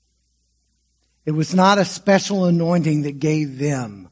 it 1.26 1.32
was 1.32 1.54
not 1.54 1.78
a 1.78 1.84
special 1.84 2.44
anointing 2.44 3.02
that 3.02 3.18
gave 3.18 3.58
them. 3.58 4.08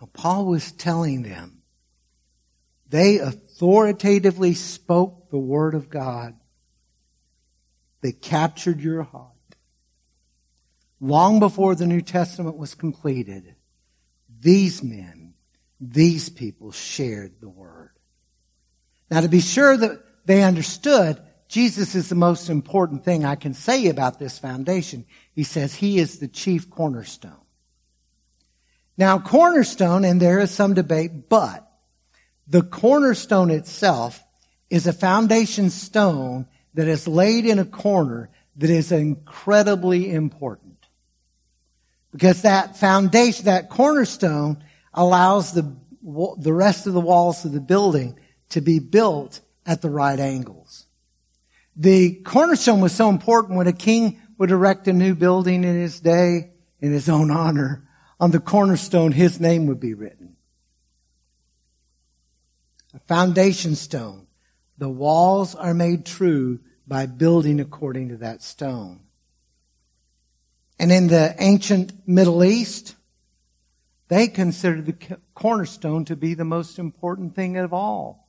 Now, 0.00 0.08
Paul 0.12 0.46
was 0.46 0.72
telling 0.72 1.22
them 1.22 1.62
they 2.88 3.20
authoritatively 3.20 4.54
spoke 4.54 5.30
the 5.30 5.38
word 5.38 5.76
of 5.76 5.88
God. 5.88 6.34
They 8.00 8.10
captured 8.10 8.80
your 8.80 9.04
heart. 9.04 9.28
Long 11.00 11.38
before 11.38 11.76
the 11.76 11.86
New 11.86 12.02
Testament 12.02 12.56
was 12.56 12.74
completed, 12.74 13.54
these 14.42 14.82
men, 14.82 15.34
these 15.80 16.28
people 16.28 16.72
shared 16.72 17.40
the 17.40 17.48
word. 17.48 17.90
Now 19.10 19.20
to 19.20 19.28
be 19.28 19.40
sure 19.40 19.76
that 19.76 20.02
they 20.26 20.42
understood, 20.42 21.22
Jesus 21.48 21.94
is 21.94 22.08
the 22.08 22.14
most 22.14 22.48
important 22.48 23.04
thing 23.04 23.24
I 23.24 23.36
can 23.36 23.54
say 23.54 23.88
about 23.88 24.18
this 24.18 24.38
foundation. 24.38 25.04
He 25.34 25.44
says 25.44 25.74
he 25.74 25.98
is 25.98 26.18
the 26.18 26.28
chief 26.28 26.70
cornerstone. 26.70 27.36
Now, 28.96 29.18
cornerstone, 29.18 30.04
and 30.04 30.20
there 30.20 30.38
is 30.38 30.50
some 30.50 30.74
debate, 30.74 31.28
but 31.28 31.70
the 32.46 32.62
cornerstone 32.62 33.50
itself 33.50 34.22
is 34.70 34.86
a 34.86 34.92
foundation 34.92 35.70
stone 35.70 36.46
that 36.74 36.88
is 36.88 37.08
laid 37.08 37.46
in 37.46 37.58
a 37.58 37.64
corner 37.64 38.30
that 38.56 38.70
is 38.70 38.92
incredibly 38.92 40.12
important. 40.12 40.61
Because 42.12 42.42
that 42.42 42.76
foundation, 42.76 43.46
that 43.46 43.70
cornerstone 43.70 44.62
allows 44.92 45.52
the, 45.52 45.74
the 46.38 46.52
rest 46.52 46.86
of 46.86 46.92
the 46.92 47.00
walls 47.00 47.44
of 47.44 47.52
the 47.52 47.60
building 47.60 48.18
to 48.50 48.60
be 48.60 48.78
built 48.78 49.40
at 49.64 49.80
the 49.80 49.90
right 49.90 50.20
angles. 50.20 50.86
The 51.74 52.16
cornerstone 52.16 52.80
was 52.80 52.92
so 52.92 53.08
important 53.08 53.56
when 53.56 53.66
a 53.66 53.72
king 53.72 54.20
would 54.36 54.50
erect 54.50 54.88
a 54.88 54.92
new 54.92 55.14
building 55.14 55.64
in 55.64 55.74
his 55.74 56.00
day 56.00 56.50
in 56.80 56.92
his 56.92 57.08
own 57.08 57.30
honor. 57.30 57.88
On 58.20 58.30
the 58.30 58.40
cornerstone, 58.40 59.12
his 59.12 59.40
name 59.40 59.66
would 59.66 59.80
be 59.80 59.94
written. 59.94 60.36
A 62.94 62.98
foundation 63.00 63.74
stone. 63.74 64.26
The 64.78 64.90
walls 64.90 65.54
are 65.54 65.74
made 65.74 66.04
true 66.04 66.60
by 66.86 67.06
building 67.06 67.58
according 67.60 68.10
to 68.10 68.16
that 68.18 68.42
stone. 68.42 69.00
And 70.82 70.90
in 70.90 71.06
the 71.06 71.36
ancient 71.38 72.08
Middle 72.08 72.42
East, 72.42 72.96
they 74.08 74.26
considered 74.26 74.86
the 74.86 75.16
cornerstone 75.32 76.04
to 76.06 76.16
be 76.16 76.34
the 76.34 76.44
most 76.44 76.76
important 76.76 77.36
thing 77.36 77.56
of 77.56 77.72
all. 77.72 78.28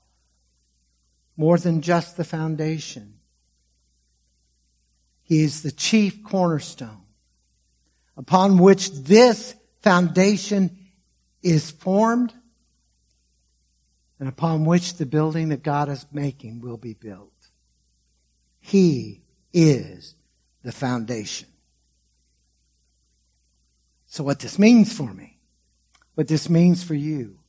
More 1.35 1.57
than 1.57 1.81
just 1.81 2.15
the 2.15 2.23
foundation. 2.23 3.15
He 5.23 5.43
is 5.43 5.63
the 5.63 5.71
chief 5.71 6.23
cornerstone 6.23 7.01
upon 8.15 8.59
which 8.59 8.91
this 8.91 9.55
foundation 9.81 10.77
is 11.41 11.71
formed 11.71 12.35
and 14.19 14.29
upon 14.29 14.65
which 14.65 14.97
the 14.97 15.07
building 15.07 15.49
that 15.49 15.63
God 15.63 15.89
is 15.89 16.05
making 16.11 16.61
will 16.61 16.77
be 16.77 16.93
built. 16.93 17.31
He 18.59 19.23
is 19.51 20.13
the 20.61 20.71
foundation. 20.71 21.47
So 24.13 24.23
what 24.23 24.37
this 24.37 24.59
means 24.59 24.93
for 24.95 25.11
me, 25.11 25.39
what 26.13 26.27
this 26.27 26.47
means 26.47 26.83
for 26.83 26.93
you, 26.93 27.39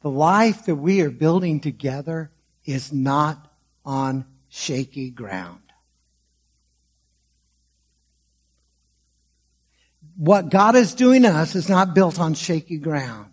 the 0.00 0.10
life 0.10 0.66
that 0.66 0.76
we 0.76 1.00
are 1.00 1.10
building 1.10 1.58
together 1.58 2.30
is 2.64 2.92
not 2.92 3.52
on 3.84 4.26
shaky 4.48 5.10
ground. 5.10 5.58
What 10.14 10.50
God 10.50 10.76
is 10.76 10.94
doing 10.94 11.24
us 11.24 11.56
is 11.56 11.68
not 11.68 11.92
built 11.92 12.20
on 12.20 12.34
shaky 12.34 12.78
ground. 12.78 13.32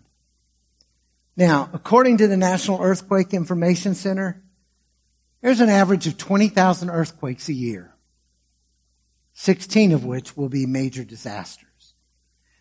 Now, 1.36 1.70
according 1.72 2.16
to 2.16 2.26
the 2.26 2.36
National 2.36 2.82
Earthquake 2.82 3.32
Information 3.32 3.94
Center, 3.94 4.42
there's 5.40 5.60
an 5.60 5.68
average 5.68 6.08
of 6.08 6.18
20,000 6.18 6.90
earthquakes 6.90 7.48
a 7.48 7.52
year, 7.52 7.94
16 9.38 9.92
of 9.92 10.02
which 10.02 10.34
will 10.34 10.48
be 10.48 10.64
major 10.64 11.04
disasters. 11.04 11.92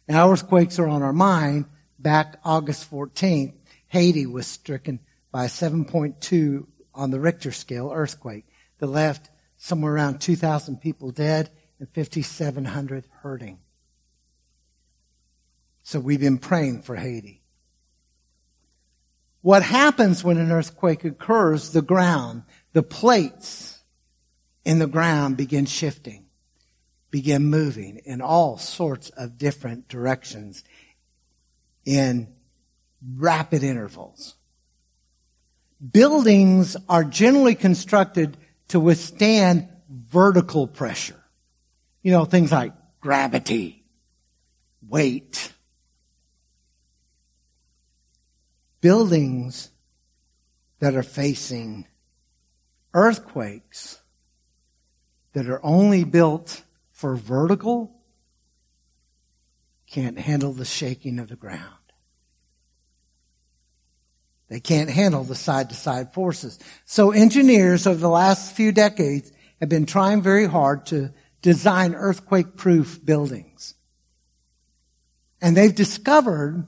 Now, 0.10 0.30
earthquakes 0.30 0.78
are 0.78 0.90
on 0.90 1.02
our 1.02 1.14
mind. 1.14 1.66
Back 1.98 2.38
August 2.44 2.92
14th, 2.92 3.54
Haiti 3.88 4.26
was 4.26 4.46
stricken 4.46 5.00
by 5.32 5.46
a 5.46 5.48
7.2 5.48 6.68
on 6.94 7.12
the 7.12 7.20
Richter 7.20 7.54
scale 7.54 7.92
earthquake 7.94 8.46
that 8.80 8.88
left 8.88 9.30
somewhere 9.56 9.94
around 9.94 10.20
2,000 10.20 10.82
people 10.82 11.12
dead 11.12 11.50
and 11.80 11.88
5,700 11.96 13.06
hurting. 13.22 13.60
So 15.84 16.02
we've 16.02 16.20
been 16.20 16.40
praying 16.40 16.82
for 16.82 16.98
Haiti. 16.98 17.42
What 19.42 19.64
happens 19.64 20.26
when 20.26 20.38
an 20.38 20.52
earthquake 20.52 21.06
occurs? 21.06 21.72
The 21.72 21.82
ground, 21.82 22.44
the 22.74 22.84
plates 22.84 23.80
in 24.66 24.80
the 24.80 24.88
ground 24.88 25.38
begin 25.38 25.66
shifting, 25.66 26.25
begin 27.16 27.46
moving 27.46 28.02
in 28.04 28.20
all 28.20 28.58
sorts 28.58 29.08
of 29.12 29.38
different 29.38 29.88
directions 29.88 30.66
in 31.86 32.28
rapid 33.16 33.64
intervals. 33.64 34.36
Buildings 35.94 36.76
are 36.90 37.06
generally 37.06 37.56
constructed 37.56 38.36
to 38.68 38.82
withstand 38.82 39.70
vertical 39.90 40.68
pressure. 40.68 41.24
You 42.02 42.12
know, 42.12 42.26
things 42.26 42.52
like 42.52 42.74
gravity, 43.00 43.86
weight. 44.86 45.54
Buildings 48.82 49.70
that 50.80 50.96
are 50.96 51.02
facing 51.02 51.88
earthquakes 52.94 54.02
that 55.32 55.48
are 55.48 55.62
only 55.64 56.04
built 56.04 56.62
for 56.96 57.16
vertical 57.18 57.92
can't 59.86 60.18
handle 60.18 60.54
the 60.54 60.66
shaking 60.66 61.20
of 61.20 61.28
the 61.28 61.36
ground. 61.36 61.62
They 64.48 64.62
can't 64.62 64.90
handle 64.90 65.24
the 65.24 65.36
side 65.36 65.70
to 65.70 65.76
side 65.76 66.14
forces. 66.14 66.58
So 66.86 67.12
engineers 67.12 67.86
over 67.86 68.00
the 68.00 68.10
last 68.10 68.56
few 68.56 68.72
decades 68.72 69.32
have 69.60 69.70
been 69.70 69.86
trying 69.86 70.22
very 70.22 70.46
hard 70.46 70.86
to 70.88 71.14
design 71.42 71.96
earthquake 71.96 72.56
proof 72.56 73.04
buildings. 73.04 73.76
And 75.42 75.56
they've 75.56 75.76
discovered 75.76 76.66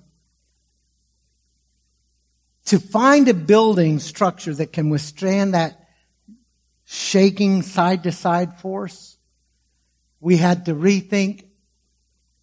to 2.66 2.80
find 2.80 3.30
a 3.30 3.34
building 3.34 4.00
structure 4.00 4.54
that 4.56 4.74
can 4.74 4.90
withstand 4.90 5.54
that 5.54 5.88
shaking 6.84 7.62
side 7.62 8.04
to 8.04 8.12
side 8.12 8.60
force, 8.60 9.17
we 10.20 10.38
had 10.38 10.66
to 10.66 10.74
rethink 10.74 11.46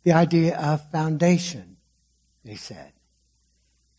the 0.04 0.12
idea 0.12 0.56
of 0.56 0.90
foundation, 0.90 1.76
they 2.44 2.56
said. 2.56 2.92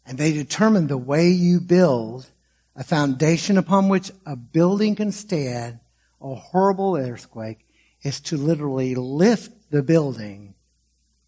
And 0.06 0.18
they 0.18 0.34
determined 0.34 0.90
the 0.90 0.98
way 0.98 1.30
you 1.30 1.60
build 1.60 2.28
a 2.76 2.84
foundation 2.84 3.58
upon 3.58 3.90
which 3.90 4.12
a 4.26 4.36
building 4.36 4.96
can 4.96 5.12
stand 5.12 5.80
a 6.22 6.36
horrible 6.36 6.96
earthquake 6.96 7.66
is 8.04 8.20
to 8.20 8.38
literally 8.38 8.96
lift 8.96 9.72
the 9.72 9.82
building's 9.82 10.54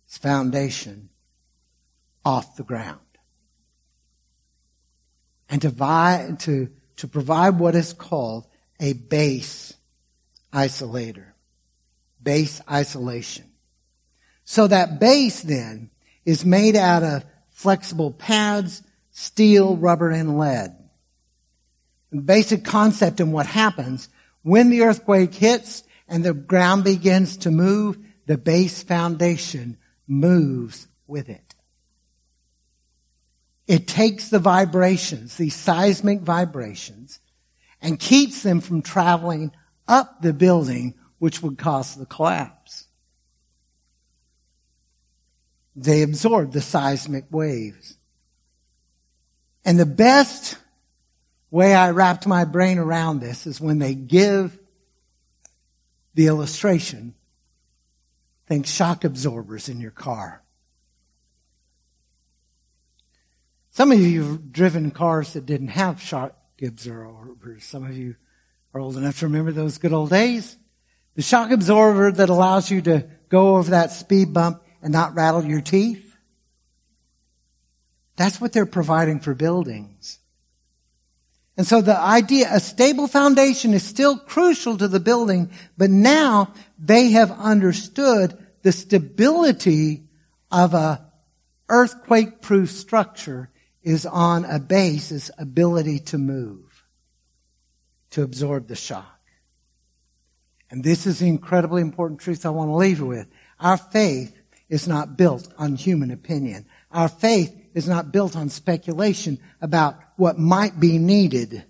foundation 0.08 1.10
off 2.24 2.56
the 2.56 2.64
ground. 2.64 3.00
And 5.50 5.62
to, 5.62 6.38
to, 6.40 6.70
to 6.98 7.08
provide 7.08 7.58
what 7.58 7.76
is 7.76 7.94
called 7.94 8.48
a 8.80 8.94
base 8.94 9.74
isolator. 10.54 11.28
Base 12.28 12.60
isolation. 12.70 13.46
So 14.44 14.68
that 14.68 15.00
base 15.00 15.40
then 15.44 15.92
is 16.26 16.44
made 16.44 16.76
out 16.76 17.02
of 17.02 17.24
flexible 17.52 18.12
pads, 18.12 18.84
steel, 19.12 19.78
rubber, 19.78 20.10
and 20.10 20.38
lead. 20.38 20.76
The 22.12 22.20
basic 22.20 22.66
concept 22.66 23.22
in 23.22 23.32
what 23.32 23.46
happens 23.46 24.10
when 24.42 24.70
the 24.70 24.82
earthquake 24.82 25.34
hits 25.34 25.86
and 26.10 26.22
the 26.22 26.34
ground 26.34 26.84
begins 26.84 27.38
to 27.38 27.50
move, 27.50 27.98
the 28.26 28.38
base 28.38 28.84
foundation 28.84 29.78
moves 30.06 30.86
with 31.08 31.30
it. 31.30 31.56
It 33.68 33.88
takes 33.88 34.28
the 34.28 34.40
vibrations, 34.40 35.38
these 35.38 35.56
seismic 35.56 36.20
vibrations, 36.20 37.22
and 37.82 37.98
keeps 37.98 38.44
them 38.44 38.60
from 38.60 38.82
traveling 38.82 39.54
up 39.88 40.22
the 40.22 40.34
building, 40.34 40.94
which 41.20 41.42
would 41.42 41.58
cause 41.58 41.96
the 41.96 42.06
collapse. 42.06 42.86
They 45.76 46.02
absorb 46.02 46.54
the 46.54 46.62
seismic 46.62 47.26
waves. 47.32 47.98
And 49.64 49.80
the 49.80 49.86
best 49.86 50.58
way 51.52 51.76
I 51.76 51.92
wrapped 51.92 52.26
my 52.26 52.46
brain 52.46 52.78
around 52.78 53.20
this 53.20 53.46
is 53.46 53.62
when 53.62 53.80
they 53.80 53.94
give 53.94 54.58
the 56.14 56.28
illustration. 56.28 57.14
Think 58.48 58.66
shock 58.66 59.04
absorbers 59.04 59.70
in 59.70 59.80
your 59.80 59.92
car. 59.92 60.42
Some 63.72 63.92
of 63.92 64.00
you 64.00 64.24
have 64.24 64.52
driven 64.52 64.90
cars 64.90 65.34
that 65.34 65.46
didn't 65.46 65.68
have 65.68 66.02
shock 66.02 66.36
absorbers. 66.60 67.64
Some 67.64 67.86
of 67.86 67.96
you 67.96 68.16
are 68.74 68.82
old 68.82 68.98
enough 68.98 69.20
to 69.20 69.28
remember 69.28 69.52
those 69.52 69.78
good 69.78 69.94
old 69.94 70.10
days. 70.10 70.58
The 71.18 71.24
shock 71.24 71.50
absorber 71.50 72.12
that 72.12 72.30
allows 72.30 72.70
you 72.70 72.84
to 72.84 73.08
go 73.30 73.56
over 73.56 73.72
that 73.72 73.92
speed 73.92 74.36
bump 74.36 74.62
and 74.84 74.94
not 74.94 75.16
rattle 75.16 75.44
your 75.44 75.62
teeth. 75.62 76.16
That's 78.16 78.40
what 78.40 78.54
they're 78.54 78.68
providing 78.68 79.20
for 79.20 79.34
buildings. 79.34 80.20
And 81.58 81.66
so 81.66 81.82
the 81.82 81.98
idea, 81.98 82.48
a 82.52 82.60
stable 82.60 83.08
foundation 83.08 83.74
is 83.74 83.82
still 83.82 84.20
crucial 84.20 84.78
to 84.78 84.88
the 84.88 85.00
building, 85.00 85.50
but 85.76 85.90
now 85.90 86.54
they 86.78 87.10
have 87.10 87.32
understood 87.32 88.38
the 88.62 88.72
stability 88.72 90.04
of 90.52 90.76
a 90.76 91.04
earthquake 91.68 92.44
proof 92.44 92.70
structure 92.70 93.50
is 93.82 94.06
on 94.06 94.46
a 94.46 94.60
base's 94.60 95.32
ability 95.40 95.98
to 95.98 96.20
move, 96.20 96.86
to 98.12 98.22
absorb 98.22 98.68
the 98.68 98.76
shock. 98.76 99.17
And 100.70 100.84
this 100.84 101.08
is 101.08 101.20
the 101.20 101.28
incredibly 101.28 101.82
important 101.82 102.20
truth 102.20 102.46
I 102.46 102.50
want 102.50 102.70
to 102.70 102.76
leave 102.76 103.00
you 103.00 103.06
with. 103.06 103.28
Our 103.60 103.78
faith 103.78 104.38
is 104.70 104.88
not 104.88 105.18
built 105.18 105.48
on 105.58 105.76
human 105.76 106.12
opinion. 106.12 106.66
Our 106.92 107.08
faith 107.08 107.56
is 107.74 107.88
not 107.88 108.12
built 108.12 108.36
on 108.36 108.50
speculation 108.50 109.40
about 109.62 109.96
what 110.18 110.38
might 110.38 110.80
be 110.80 110.98
needed 110.98 111.64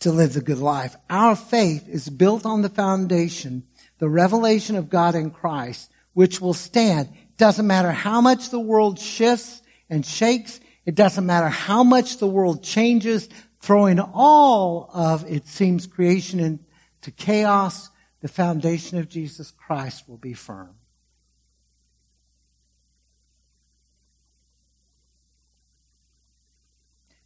to 0.00 0.12
live 0.12 0.34
the 0.34 0.40
good 0.40 0.58
life. 0.58 0.94
Our 1.08 1.34
faith 1.34 1.88
is 1.88 2.08
built 2.08 2.46
on 2.46 2.62
the 2.62 2.68
foundation, 2.68 3.64
the 3.98 4.08
revelation 4.08 4.76
of 4.76 4.90
God 4.90 5.14
in 5.14 5.30
Christ, 5.30 5.90
which 6.12 6.40
will 6.40 6.54
stand. 6.54 7.08
It 7.08 7.36
doesn't 7.36 7.66
matter 7.66 7.90
how 7.90 8.20
much 8.20 8.50
the 8.50 8.60
world 8.60 8.98
shifts 8.98 9.62
and 9.90 10.04
shakes. 10.04 10.60
It 10.86 10.94
doesn't 10.94 11.26
matter 11.26 11.48
how 11.48 11.82
much 11.82 12.18
the 12.18 12.26
world 12.28 12.62
changes, 12.62 13.28
throwing 13.60 13.98
all 13.98 14.90
of, 14.92 15.24
it 15.28 15.48
seems, 15.48 15.86
creation 15.86 16.38
into 16.38 17.10
chaos. 17.12 17.88
The 18.24 18.28
foundation 18.28 18.96
of 18.96 19.10
Jesus 19.10 19.50
Christ 19.50 20.08
will 20.08 20.16
be 20.16 20.32
firm. 20.32 20.76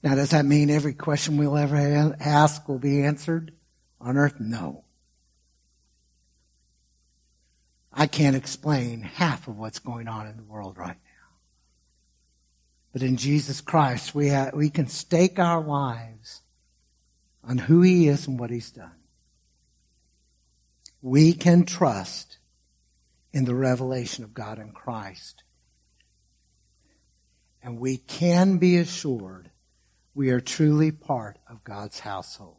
Now, 0.02 0.16
does 0.16 0.30
that 0.30 0.44
mean 0.44 0.70
every 0.70 0.94
question 0.94 1.36
we'll 1.36 1.56
ever 1.56 2.16
ask 2.18 2.68
will 2.68 2.80
be 2.80 3.04
answered 3.04 3.52
on 4.00 4.16
earth? 4.16 4.40
No. 4.40 4.82
I 7.92 8.08
can't 8.08 8.34
explain 8.34 9.02
half 9.02 9.46
of 9.46 9.56
what's 9.56 9.78
going 9.78 10.08
on 10.08 10.26
in 10.26 10.36
the 10.36 10.42
world 10.42 10.76
right 10.76 10.88
now. 10.88 11.36
But 12.92 13.02
in 13.02 13.16
Jesus 13.16 13.60
Christ, 13.60 14.16
we, 14.16 14.30
have, 14.30 14.52
we 14.52 14.68
can 14.68 14.88
stake 14.88 15.38
our 15.38 15.62
lives 15.62 16.40
on 17.44 17.56
who 17.56 17.82
He 17.82 18.08
is 18.08 18.26
and 18.26 18.36
what 18.36 18.50
He's 18.50 18.72
done. 18.72 18.97
We 21.00 21.32
can 21.32 21.64
trust 21.64 22.38
in 23.32 23.44
the 23.44 23.54
revelation 23.54 24.24
of 24.24 24.34
God 24.34 24.58
in 24.58 24.72
Christ. 24.72 25.42
And 27.62 27.78
we 27.78 27.98
can 27.98 28.58
be 28.58 28.76
assured 28.76 29.50
we 30.14 30.30
are 30.30 30.40
truly 30.40 30.90
part 30.90 31.38
of 31.48 31.62
God's 31.62 32.00
household. 32.00 32.56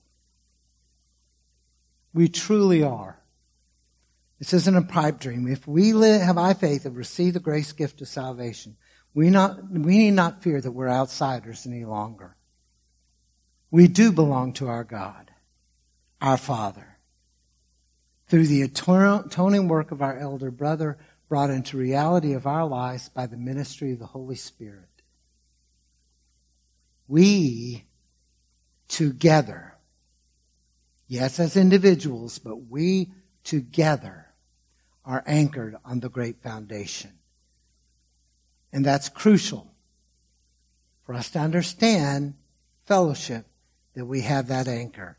We 2.13 2.29
truly 2.29 2.83
are. 2.83 3.19
This 4.39 4.53
isn't 4.53 4.77
a 4.77 4.81
pipe 4.81 5.19
dream. 5.19 5.45
If 5.47 5.67
we 5.67 5.91
live, 5.91 6.21
have 6.21 6.37
I 6.37 6.53
faith 6.53 6.85
and 6.85 6.95
receive 6.95 7.33
the 7.33 7.41
grace 7.41 7.73
gift 7.73 7.99
of 8.01 8.07
salvation, 8.07 8.77
we, 9.13 9.29
not, 9.29 9.69
we 9.69 9.97
need 9.97 10.11
not 10.11 10.41
fear 10.41 10.61
that 10.61 10.71
we're 10.71 10.87
outsiders 10.87 11.65
any 11.65 11.83
longer. 11.83 12.37
We 13.71 13.87
do 13.87 14.11
belong 14.11 14.53
to 14.53 14.67
our 14.67 14.85
God, 14.85 15.29
our 16.21 16.37
Father. 16.37 16.88
Through 18.29 18.47
the 18.47 18.61
atoning 18.61 19.67
work 19.67 19.91
of 19.91 20.01
our 20.01 20.17
elder 20.17 20.51
brother, 20.51 20.97
brought 21.27 21.49
into 21.49 21.77
reality 21.77 22.33
of 22.33 22.47
our 22.47 22.65
lives 22.65 23.09
by 23.09 23.27
the 23.27 23.37
ministry 23.37 23.91
of 23.91 23.99
the 23.99 24.07
Holy 24.07 24.35
Spirit 24.35 24.89
we 27.09 27.85
together, 28.87 29.75
yes, 31.07 31.39
as 31.39 31.57
individuals, 31.57 32.37
but 32.37 32.69
we 32.69 33.11
together 33.43 34.27
are 35.03 35.23
anchored 35.25 35.75
on 35.83 35.99
the 35.99 36.09
great 36.09 36.41
foundation. 36.41 37.11
And 38.71 38.85
that's 38.85 39.09
crucial 39.09 39.73
for 41.03 41.15
us 41.15 41.31
to 41.31 41.39
understand 41.39 42.35
fellowship 42.85 43.47
that 43.95 44.05
we 44.05 44.21
have 44.21 44.47
that 44.49 44.67
anchor. 44.67 45.17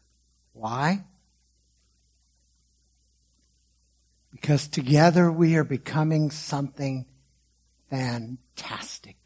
Why? 0.53 1.05
Because 4.41 4.69
together 4.69 5.31
we 5.31 5.57
are 5.57 5.65
becoming 5.65 6.31
something 6.31 7.05
fantastic. 7.91 9.17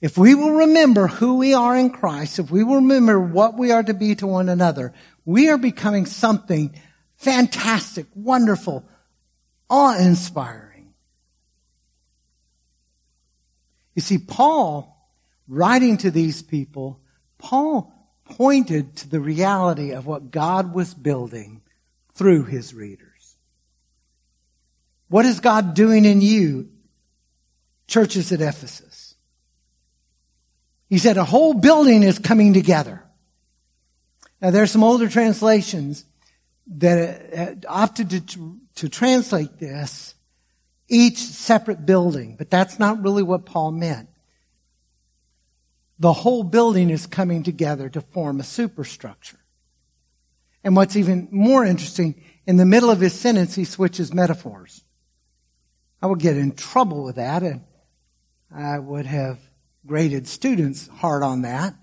If 0.00 0.16
we 0.16 0.36
will 0.36 0.52
remember 0.52 1.08
who 1.08 1.38
we 1.38 1.54
are 1.54 1.76
in 1.76 1.90
Christ, 1.90 2.38
if 2.38 2.50
we 2.50 2.62
will 2.62 2.76
remember 2.76 3.18
what 3.18 3.58
we 3.58 3.72
are 3.72 3.82
to 3.82 3.94
be 3.94 4.14
to 4.14 4.26
one 4.28 4.48
another, 4.48 4.94
we 5.24 5.48
are 5.48 5.58
becoming 5.58 6.06
something 6.06 6.74
fantastic, 7.16 8.06
wonderful, 8.14 8.88
awe-inspiring. 9.68 10.94
You 13.96 14.02
see, 14.02 14.18
Paul, 14.18 15.10
writing 15.48 15.96
to 15.98 16.12
these 16.12 16.42
people, 16.42 17.00
Paul 17.38 17.92
pointed 18.24 18.94
to 18.96 19.08
the 19.08 19.18
reality 19.18 19.90
of 19.90 20.06
what 20.06 20.30
God 20.30 20.72
was 20.72 20.94
building 20.94 21.62
through 22.14 22.44
his 22.44 22.72
readers. 22.72 23.07
What 25.08 25.24
is 25.26 25.40
God 25.40 25.74
doing 25.74 26.04
in 26.04 26.20
you, 26.20 26.68
churches 27.86 28.30
at 28.32 28.40
Ephesus? 28.40 29.14
He 30.88 30.98
said 30.98 31.16
a 31.16 31.24
whole 31.24 31.54
building 31.54 32.02
is 32.02 32.18
coming 32.18 32.54
together. 32.54 33.02
Now 34.40 34.50
there 34.50 34.62
are 34.62 34.68
some 34.68 34.84
older 34.84 35.08
translations 35.08 36.04
that 36.76 37.34
uh, 37.34 37.54
opted 37.68 38.28
to, 38.28 38.60
to 38.76 38.88
translate 38.88 39.58
this 39.58 40.14
each 40.88 41.18
separate 41.18 41.84
building, 41.84 42.36
but 42.36 42.50
that's 42.50 42.78
not 42.78 43.02
really 43.02 43.22
what 43.22 43.44
Paul 43.44 43.72
meant. 43.72 44.08
The 45.98 46.12
whole 46.12 46.44
building 46.44 46.90
is 46.90 47.06
coming 47.06 47.42
together 47.42 47.88
to 47.90 48.00
form 48.00 48.40
a 48.40 48.44
superstructure. 48.44 49.38
And 50.64 50.76
what's 50.76 50.96
even 50.96 51.28
more 51.30 51.64
interesting, 51.64 52.22
in 52.46 52.56
the 52.56 52.64
middle 52.64 52.90
of 52.90 53.00
his 53.00 53.12
sentence, 53.12 53.54
he 53.54 53.64
switches 53.64 54.14
metaphors. 54.14 54.82
I 56.00 56.06
would 56.06 56.20
get 56.20 56.36
in 56.36 56.52
trouble 56.52 57.04
with 57.04 57.16
that, 57.16 57.42
and 57.42 57.62
I 58.54 58.78
would 58.78 59.06
have 59.06 59.38
graded 59.86 60.28
students 60.28 60.88
hard 60.88 61.22
on 61.22 61.42
that. 61.42 61.74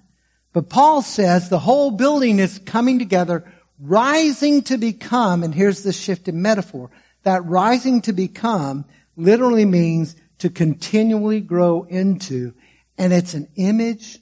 But 0.53 0.69
Paul 0.69 1.01
says 1.01 1.49
the 1.49 1.59
whole 1.59 1.91
building 1.91 2.39
is 2.39 2.59
coming 2.59 2.99
together, 2.99 3.51
rising 3.79 4.61
to 4.63 4.77
become, 4.77 5.43
and 5.43 5.53
here's 5.53 5.83
the 5.83 5.91
shift 5.91 6.27
in 6.27 6.41
metaphor, 6.41 6.91
that 7.23 7.45
rising 7.45 8.01
to 8.01 8.13
become 8.13 8.85
literally 9.17 9.65
means 9.65 10.15
to 10.39 10.49
continually 10.49 11.41
grow 11.41 11.83
into, 11.83 12.53
and 12.97 13.11
it's 13.11 13.33
an 13.33 13.49
image 13.55 14.19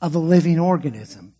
of 0.00 0.14
a 0.14 0.18
living 0.18 0.58
organism. 0.58 1.34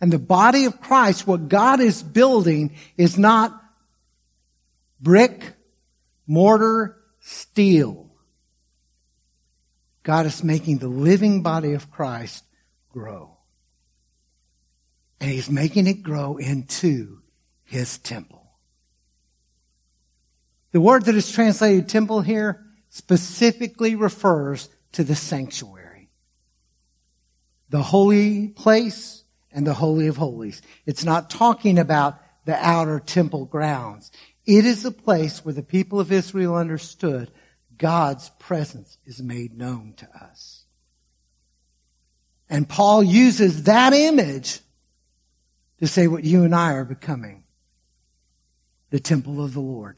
And 0.00 0.12
the 0.12 0.18
body 0.18 0.64
of 0.64 0.80
Christ, 0.80 1.26
what 1.26 1.48
God 1.48 1.80
is 1.80 2.02
building 2.02 2.74
is 2.96 3.18
not 3.18 3.61
brick, 5.02 5.54
mortar, 6.26 6.96
steel. 7.20 8.08
God 10.02 10.26
is 10.26 10.42
making 10.42 10.78
the 10.78 10.88
living 10.88 11.42
body 11.42 11.74
of 11.74 11.90
Christ 11.90 12.44
grow. 12.90 13.36
And 15.20 15.30
He's 15.30 15.50
making 15.50 15.86
it 15.86 16.02
grow 16.02 16.36
into 16.36 17.18
His 17.64 17.98
temple. 17.98 18.50
The 20.72 20.80
word 20.80 21.04
that 21.04 21.14
is 21.14 21.30
translated 21.30 21.88
temple 21.88 22.22
here 22.22 22.64
specifically 22.88 23.94
refers 23.94 24.68
to 24.92 25.04
the 25.04 25.14
sanctuary. 25.14 26.08
The 27.70 27.82
holy 27.82 28.48
place 28.48 29.24
and 29.52 29.66
the 29.66 29.74
holy 29.74 30.06
of 30.06 30.16
holies. 30.16 30.62
It's 30.86 31.04
not 31.04 31.30
talking 31.30 31.78
about 31.78 32.18
the 32.44 32.56
outer 32.56 32.98
temple 33.00 33.44
grounds. 33.44 34.10
It 34.44 34.64
is 34.64 34.84
a 34.84 34.90
place 34.90 35.44
where 35.44 35.54
the 35.54 35.62
people 35.62 36.00
of 36.00 36.10
Israel 36.10 36.56
understood 36.56 37.30
God's 37.78 38.30
presence 38.38 38.98
is 39.04 39.22
made 39.22 39.56
known 39.56 39.94
to 39.98 40.08
us. 40.16 40.64
And 42.48 42.68
Paul 42.68 43.02
uses 43.02 43.64
that 43.64 43.92
image 43.92 44.60
to 45.78 45.86
say 45.86 46.06
what 46.06 46.24
you 46.24 46.44
and 46.44 46.54
I 46.54 46.72
are 46.74 46.84
becoming. 46.84 47.44
The 48.90 49.00
temple 49.00 49.42
of 49.42 49.54
the 49.54 49.60
Lord. 49.60 49.96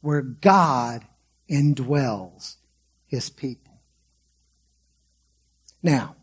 Where 0.00 0.22
God 0.22 1.04
indwells 1.50 2.56
his 3.06 3.30
people. 3.30 3.80
Now, 5.82 6.16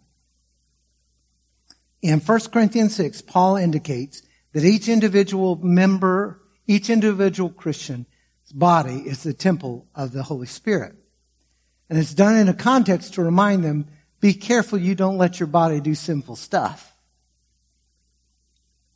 in 2.02 2.20
1 2.20 2.40
Corinthians 2.52 2.96
6, 2.96 3.22
Paul 3.22 3.58
indicates 3.58 4.22
that 4.56 4.64
each 4.64 4.88
individual 4.88 5.58
member, 5.58 6.40
each 6.66 6.90
individual 6.90 7.50
Christian's 7.50 8.06
body 8.54 9.00
is 9.06 9.22
the 9.22 9.34
temple 9.34 9.86
of 9.94 10.14
the 10.14 10.24
Holy 10.24 10.48
Spirit. 10.48 10.96
And 11.90 12.00
it's 12.00 12.14
done 12.14 12.38
in 12.38 12.48
a 12.48 12.54
context 12.54 13.16
to 13.16 13.22
remind 13.22 13.66
them, 13.66 13.90
be 14.22 14.34
careful 14.34 14.80
you 14.80 14.96
don't 14.96 15.18
let 15.18 15.42
your 15.42 15.48
body 15.48 15.82
do 15.82 15.94
sinful 15.94 16.38
stuff. 16.38 16.96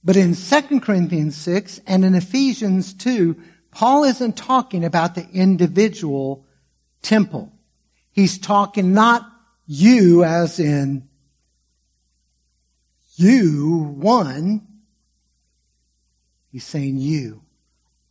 But 0.02 0.16
in 0.16 0.34
2 0.34 0.80
Corinthians 0.80 1.36
6 1.36 1.82
and 1.86 2.06
in 2.06 2.16
Ephesians 2.16 2.94
2, 2.94 3.36
Paul 3.72 4.06
isn't 4.06 4.38
talking 4.38 4.86
about 4.86 5.16
the 5.16 5.28
individual 5.34 6.46
temple. 7.02 7.52
He's 8.14 8.38
talking 8.38 8.94
not 8.94 9.30
you 9.68 10.24
as 10.24 10.58
in 10.58 11.10
you, 13.18 13.94
one, 13.98 14.69
He's 16.52 16.64
saying 16.64 16.98
you. 16.98 17.44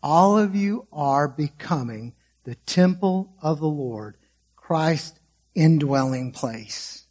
All 0.03 0.39
of 0.39 0.55
you 0.55 0.86
are 0.93 1.28
becoming 1.28 2.14
the 2.45 2.55
temple 2.55 3.34
of 3.43 3.61
the 3.61 3.68
Lord, 3.68 4.16
Christ's 4.57 5.18
indwelling 5.55 6.32
place. 6.32 7.05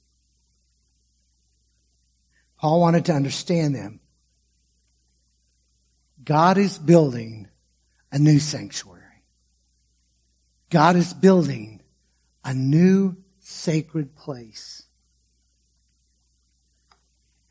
Paul 2.57 2.82
wanted 2.82 3.05
to 3.05 3.13
understand 3.13 3.75
them. 3.75 3.99
God 6.23 6.57
is 6.57 6.78
building 6.78 7.47
a 8.11 8.17
new 8.17 8.39
sanctuary. 8.39 9.03
God 10.69 10.95
is 10.95 11.13
building 11.13 11.82
a 12.43 12.53
new 12.53 13.15
sacred 13.39 14.15
place. 14.15 14.84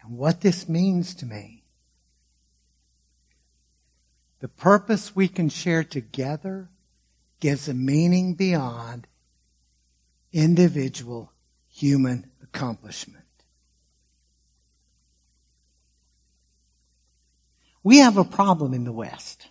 And 0.03 0.17
what 0.17 0.41
this 0.41 0.69
means 0.69 1.15
to 1.17 1.27
me 1.27 1.56
the 4.47 4.53
purpose 4.63 5.17
we 5.17 5.27
can 5.27 5.49
share 5.49 5.83
together 5.83 6.69
gives 7.41 7.69
a 7.69 7.75
meaning 7.75 8.35
beyond 8.35 9.05
individual 10.33 11.33
human 11.67 12.31
accomplishment. 12.45 13.25
We 17.83 17.99
have 17.99 18.19
a 18.19 18.23
problem 18.23 18.73
in 18.73 18.85
the 18.85 18.93
West. 18.93 19.49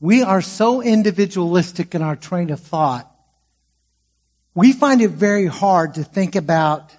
We 0.00 0.22
are 0.22 0.42
so 0.42 0.82
individualistic 0.82 1.94
in 1.94 2.02
our 2.02 2.16
train 2.16 2.50
of 2.50 2.60
thought. 2.60 3.10
We 4.54 4.72
find 4.72 5.00
it 5.00 5.12
very 5.12 5.46
hard 5.46 5.94
to 5.94 6.04
think 6.04 6.36
about 6.36 6.94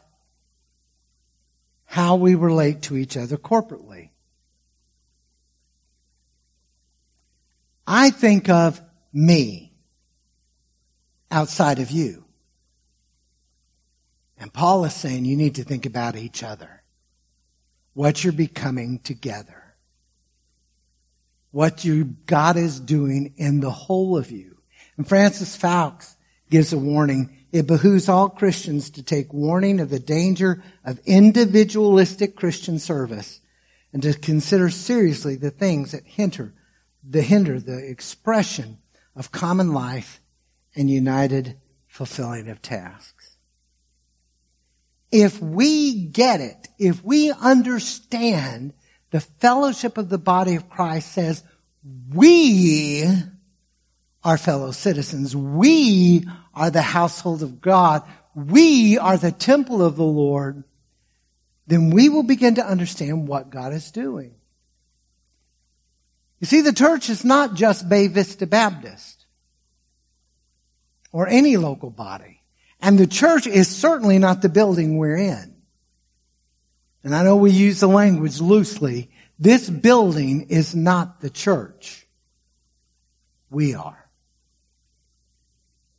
how 1.86 2.16
we 2.16 2.34
relate 2.34 2.82
to 2.84 2.98
each 2.98 3.16
other 3.16 3.38
corporately. 3.38 3.91
I 7.86 8.10
think 8.10 8.50
of 8.50 8.82
me 9.14 9.74
outside 11.30 11.80
of 11.80 11.92
you. 11.92 12.26
And 14.38 14.52
Paul 14.52 14.86
is 14.86 14.94
saying 14.94 15.26
you 15.26 15.38
need 15.38 15.56
to 15.56 15.64
think 15.64 15.86
about 15.86 16.16
each 16.16 16.44
other. 16.44 16.82
What 17.94 18.24
you're 18.24 18.34
becoming 18.34 19.00
together. 19.00 19.76
What 21.52 21.84
you, 21.84 22.06
God 22.26 22.58
is 22.58 22.80
doing 22.80 23.34
in 23.38 23.60
the 23.60 23.70
whole 23.72 24.18
of 24.18 24.32
you. 24.32 24.58
And 24.98 25.08
Francis 25.08 25.56
Foulkes 25.56 26.16
gives 26.50 26.74
a 26.74 26.78
warning. 26.78 27.38
It 27.52 27.68
behooves 27.68 28.08
all 28.08 28.30
Christians 28.30 28.90
to 28.92 29.04
take 29.04 29.34
warning 29.34 29.80
of 29.80 29.90
the 29.90 30.00
danger 30.00 30.64
of 30.86 31.00
individualistic 31.06 32.36
Christian 32.36 32.80
service 32.80 33.42
and 33.94 34.02
to 34.04 34.14
consider 34.14 34.70
seriously 34.70 35.36
the 35.36 35.52
things 35.52 35.92
that 35.92 36.06
hinder 36.06 36.54
the 37.04 37.22
hinder 37.22 37.60
the 37.60 37.78
expression 37.78 38.78
of 39.16 39.32
common 39.32 39.74
life 39.74 40.22
and 40.76 40.90
united 40.90 41.58
fulfilling 41.88 42.50
of 42.50 42.62
tasks. 42.62 43.36
If 45.12 45.42
we 45.42 46.06
get 46.06 46.40
it, 46.40 46.70
if 46.80 47.04
we 47.04 47.32
understand 47.32 48.74
the 49.12 49.20
fellowship 49.20 49.98
of 49.98 50.10
the 50.10 50.18
body 50.18 50.56
of 50.56 50.70
Christ 50.70 51.12
says 51.12 51.44
we 52.14 53.04
are 54.24 54.38
fellow 54.38 54.72
citizens, 54.72 55.36
we 55.36 56.26
are 56.54 56.70
the 56.70 56.82
household 56.82 57.44
of 57.44 57.60
God, 57.60 58.04
we 58.34 58.98
are 58.98 59.18
the 59.18 59.32
temple 59.32 59.84
of 59.84 59.98
the 59.98 60.04
Lord, 60.04 60.64
then 61.68 61.90
we 61.90 62.08
will 62.08 62.24
begin 62.24 62.56
to 62.56 62.66
understand 62.66 63.28
what 63.28 63.50
God 63.50 63.74
is 63.74 63.92
doing. 63.92 64.36
You 66.42 66.48
see, 66.48 66.62
the 66.62 66.74
church 66.74 67.10
is 67.10 67.24
not 67.24 67.54
just 67.54 67.88
Bay 67.88 68.08
Vista 68.08 68.48
Baptist 68.48 69.26
or 71.12 71.28
any 71.28 71.56
local 71.56 71.92
body. 71.92 72.42
And 72.82 72.98
the 72.98 73.08
church 73.08 73.46
is 73.46 73.68
certainly 73.68 74.18
not 74.18 74.42
the 74.42 74.50
building 74.50 74.98
we're 74.98 75.18
in. 75.18 75.56
And 77.04 77.16
I 77.16 77.24
know 77.24 77.36
we 77.36 77.52
use 77.52 77.80
the 77.80 77.88
language 77.88 78.42
loosely. 78.42 79.12
This 79.38 79.70
building 79.70 80.48
is 80.50 80.76
not 80.76 81.22
the 81.22 81.30
church. 81.30 82.08
We 83.52 83.76
are. 83.76 84.10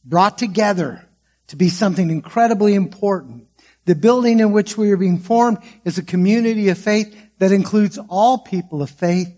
Brought 0.05 0.39
together 0.39 1.09
to 1.49 1.57
be 1.57 1.69
something 1.69 2.11
incredibly 2.11 2.75
important. 2.75 3.47
The 3.85 3.95
building 3.95 4.41
in 4.41 4.51
which 4.51 4.77
we 4.77 4.91
are 4.91 4.97
being 4.97 5.19
formed 5.19 5.59
is 5.85 5.99
a 5.99 6.03
community 6.03 6.69
of 6.69 6.79
faith 6.79 7.17
that 7.39 7.53
includes 7.53 7.99
all 8.09 8.39
people 8.39 8.83
of 8.83 8.91
faith, 8.91 9.29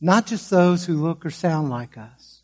not 0.00 0.26
just 0.26 0.50
those 0.50 0.84
who 0.84 1.02
look 1.02 1.24
or 1.24 1.30
sound 1.30 1.70
like 1.70 1.96
us. 1.96 2.42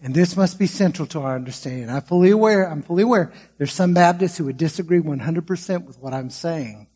And 0.00 0.14
this 0.14 0.36
must 0.36 0.58
be 0.58 0.66
central 0.66 1.06
to 1.08 1.20
our 1.20 1.34
understanding. 1.34 1.88
I'm 1.88 2.02
fully 2.02 2.30
aware, 2.30 2.70
I'm 2.70 2.82
fully 2.82 3.02
aware 3.02 3.32
there's 3.56 3.72
some 3.72 3.94
Baptists 3.94 4.36
who 4.36 4.44
would 4.44 4.58
disagree 4.58 5.00
100% 5.00 5.84
with 5.84 5.98
what 5.98 6.12
I'm 6.12 6.30
saying. 6.30 6.88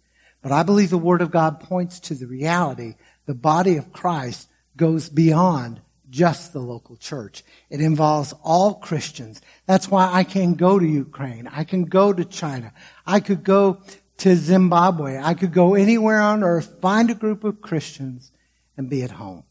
But 0.42 0.52
I 0.52 0.62
believe 0.62 0.90
the 0.90 0.98
Word 0.98 1.22
of 1.22 1.30
God 1.30 1.60
points 1.60 2.00
to 2.00 2.14
the 2.14 2.26
reality 2.26 2.94
the 3.26 3.34
body 3.34 3.76
of 3.76 3.92
Christ 3.92 4.48
goes 4.76 5.08
beyond 5.08 5.80
just 6.08 6.52
the 6.52 6.60
local 6.60 6.96
church. 6.96 7.44
It 7.68 7.80
involves 7.80 8.34
all 8.42 8.74
Christians. 8.74 9.40
That's 9.66 9.88
why 9.88 10.10
I 10.12 10.24
can 10.24 10.54
go 10.54 10.78
to 10.78 10.86
Ukraine. 10.86 11.46
I 11.46 11.64
can 11.64 11.84
go 11.84 12.12
to 12.12 12.24
China. 12.24 12.72
I 13.06 13.20
could 13.20 13.44
go 13.44 13.82
to 14.18 14.36
Zimbabwe. 14.36 15.18
I 15.18 15.34
could 15.34 15.52
go 15.52 15.74
anywhere 15.74 16.20
on 16.20 16.42
earth, 16.42 16.80
find 16.80 17.10
a 17.10 17.14
group 17.14 17.44
of 17.44 17.60
Christians, 17.60 18.32
and 18.80 18.88
be 18.88 19.02
at 19.02 19.10
home. 19.10 19.44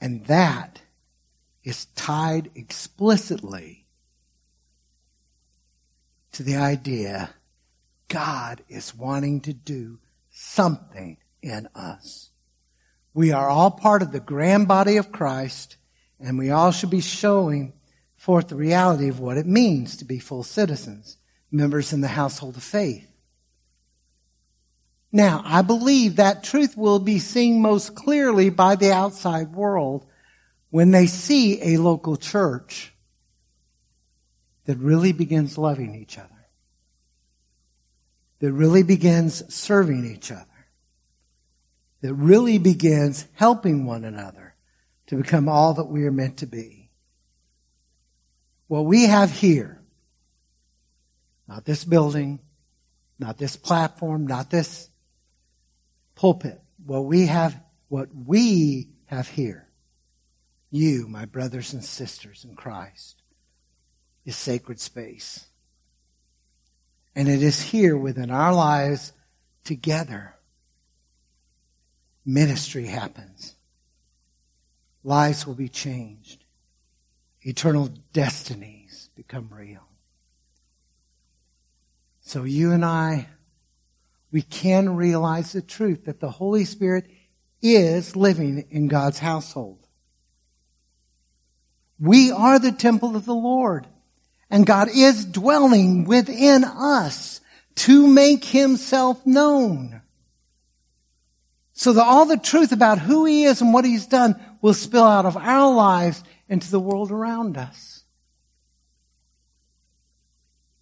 And 0.00 0.24
that 0.24 0.80
is 1.62 1.84
tied 1.94 2.50
explicitly 2.54 3.84
to 6.32 6.42
the 6.42 6.56
idea 6.56 7.34
God 8.08 8.62
is 8.70 8.94
wanting 8.94 9.42
to 9.42 9.52
do 9.52 9.98
something 10.30 11.18
in 11.42 11.68
us. 11.74 12.30
We 13.12 13.32
are 13.32 13.50
all 13.50 13.70
part 13.70 14.00
of 14.00 14.12
the 14.12 14.20
grand 14.20 14.66
body 14.66 14.96
of 14.96 15.12
Christ, 15.12 15.76
and 16.18 16.38
we 16.38 16.50
all 16.50 16.72
should 16.72 16.88
be 16.88 17.02
showing 17.02 17.74
forth 18.16 18.48
the 18.48 18.56
reality 18.56 19.08
of 19.08 19.20
what 19.20 19.36
it 19.36 19.46
means 19.46 19.98
to 19.98 20.06
be 20.06 20.18
full 20.18 20.42
citizens, 20.42 21.18
members 21.50 21.92
in 21.92 22.00
the 22.00 22.08
household 22.08 22.56
of 22.56 22.62
faith. 22.62 23.13
Now, 25.14 25.40
I 25.46 25.62
believe 25.62 26.16
that 26.16 26.44
truth 26.44 26.76
will 26.76 26.98
be 26.98 27.18
seen 27.18 27.62
most 27.62 27.94
clearly 27.94 28.50
by 28.50 28.74
the 28.76 28.92
outside 28.92 29.54
world 29.54 30.04
when 30.68 30.90
they 30.90 31.06
see 31.06 31.74
a 31.74 31.80
local 31.80 32.16
church 32.16 32.92
that 34.66 34.76
really 34.76 35.12
begins 35.12 35.56
loving 35.56 35.94
each 35.94 36.18
other, 36.18 36.28
that 38.40 38.52
really 38.52 38.82
begins 38.82 39.54
serving 39.54 40.04
each 40.04 40.30
other 40.30 40.44
that 42.04 42.12
really 42.12 42.58
begins 42.58 43.26
helping 43.32 43.86
one 43.86 44.04
another 44.04 44.54
to 45.06 45.16
become 45.16 45.48
all 45.48 45.72
that 45.72 45.86
we 45.86 46.04
are 46.04 46.12
meant 46.12 46.36
to 46.36 46.46
be. 46.46 46.90
What 48.66 48.84
we 48.84 49.04
have 49.04 49.30
here, 49.30 49.80
not 51.48 51.64
this 51.64 51.82
building, 51.82 52.40
not 53.18 53.38
this 53.38 53.56
platform, 53.56 54.26
not 54.26 54.50
this 54.50 54.90
pulpit, 56.14 56.60
what 56.84 57.04
we 57.04 57.26
have, 57.26 57.58
what 57.88 58.08
we 58.14 58.88
have 59.06 59.28
here, 59.28 59.68
you, 60.70 61.06
my 61.08 61.24
brothers 61.24 61.72
and 61.72 61.84
sisters 61.84 62.44
in 62.48 62.56
Christ, 62.56 63.22
is 64.24 64.36
sacred 64.36 64.80
space. 64.80 65.46
And 67.14 67.28
it 67.28 67.42
is 67.42 67.60
here 67.62 67.96
within 67.96 68.30
our 68.30 68.52
lives 68.52 69.12
together 69.62 70.34
ministry 72.24 72.86
happens. 72.86 73.54
Lives 75.02 75.46
will 75.46 75.54
be 75.54 75.68
changed. 75.68 76.44
Eternal 77.42 77.90
destinies 78.12 79.10
become 79.14 79.50
real. 79.52 79.86
So 82.22 82.44
you 82.44 82.72
and 82.72 82.84
I, 82.84 83.28
we 84.34 84.42
can 84.42 84.96
realize 84.96 85.52
the 85.52 85.62
truth 85.62 86.06
that 86.06 86.18
the 86.18 86.28
Holy 86.28 86.64
Spirit 86.64 87.06
is 87.62 88.16
living 88.16 88.66
in 88.68 88.88
God's 88.88 89.20
household. 89.20 89.78
We 92.00 92.32
are 92.32 92.58
the 92.58 92.72
temple 92.72 93.14
of 93.14 93.26
the 93.26 93.34
Lord, 93.34 93.86
and 94.50 94.66
God 94.66 94.88
is 94.92 95.24
dwelling 95.24 96.02
within 96.02 96.64
us 96.64 97.42
to 97.76 98.08
make 98.08 98.44
himself 98.44 99.24
known. 99.24 100.02
So 101.72 101.92
that 101.92 102.02
all 102.02 102.24
the 102.24 102.36
truth 102.36 102.72
about 102.72 102.98
who 102.98 103.26
he 103.26 103.44
is 103.44 103.60
and 103.60 103.72
what 103.72 103.84
he's 103.84 104.08
done 104.08 104.34
will 104.60 104.74
spill 104.74 105.04
out 105.04 105.26
of 105.26 105.36
our 105.36 105.72
lives 105.72 106.24
into 106.48 106.72
the 106.72 106.80
world 106.80 107.12
around 107.12 107.56
us. 107.56 108.02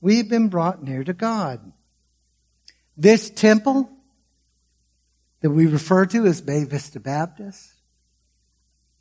We've 0.01 0.31
been 0.31 0.49
brought 0.49 0.83
near 0.83 1.05
to 1.05 1.13
God. 1.13 1.73
This 2.97 3.31
temple 3.31 3.91
that 5.41 5.51
we 5.51 5.67
refer 5.67 6.07
to 6.07 6.27
as 6.27 6.41
Bay 6.41 6.65
Vista 6.65 7.01
Baptist, 7.01 7.73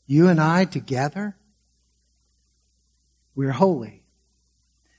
you 0.08 0.28
and 0.28 0.42
I 0.42 0.66
together, 0.66 1.36
we're 3.36 3.52
holy, 3.52 4.04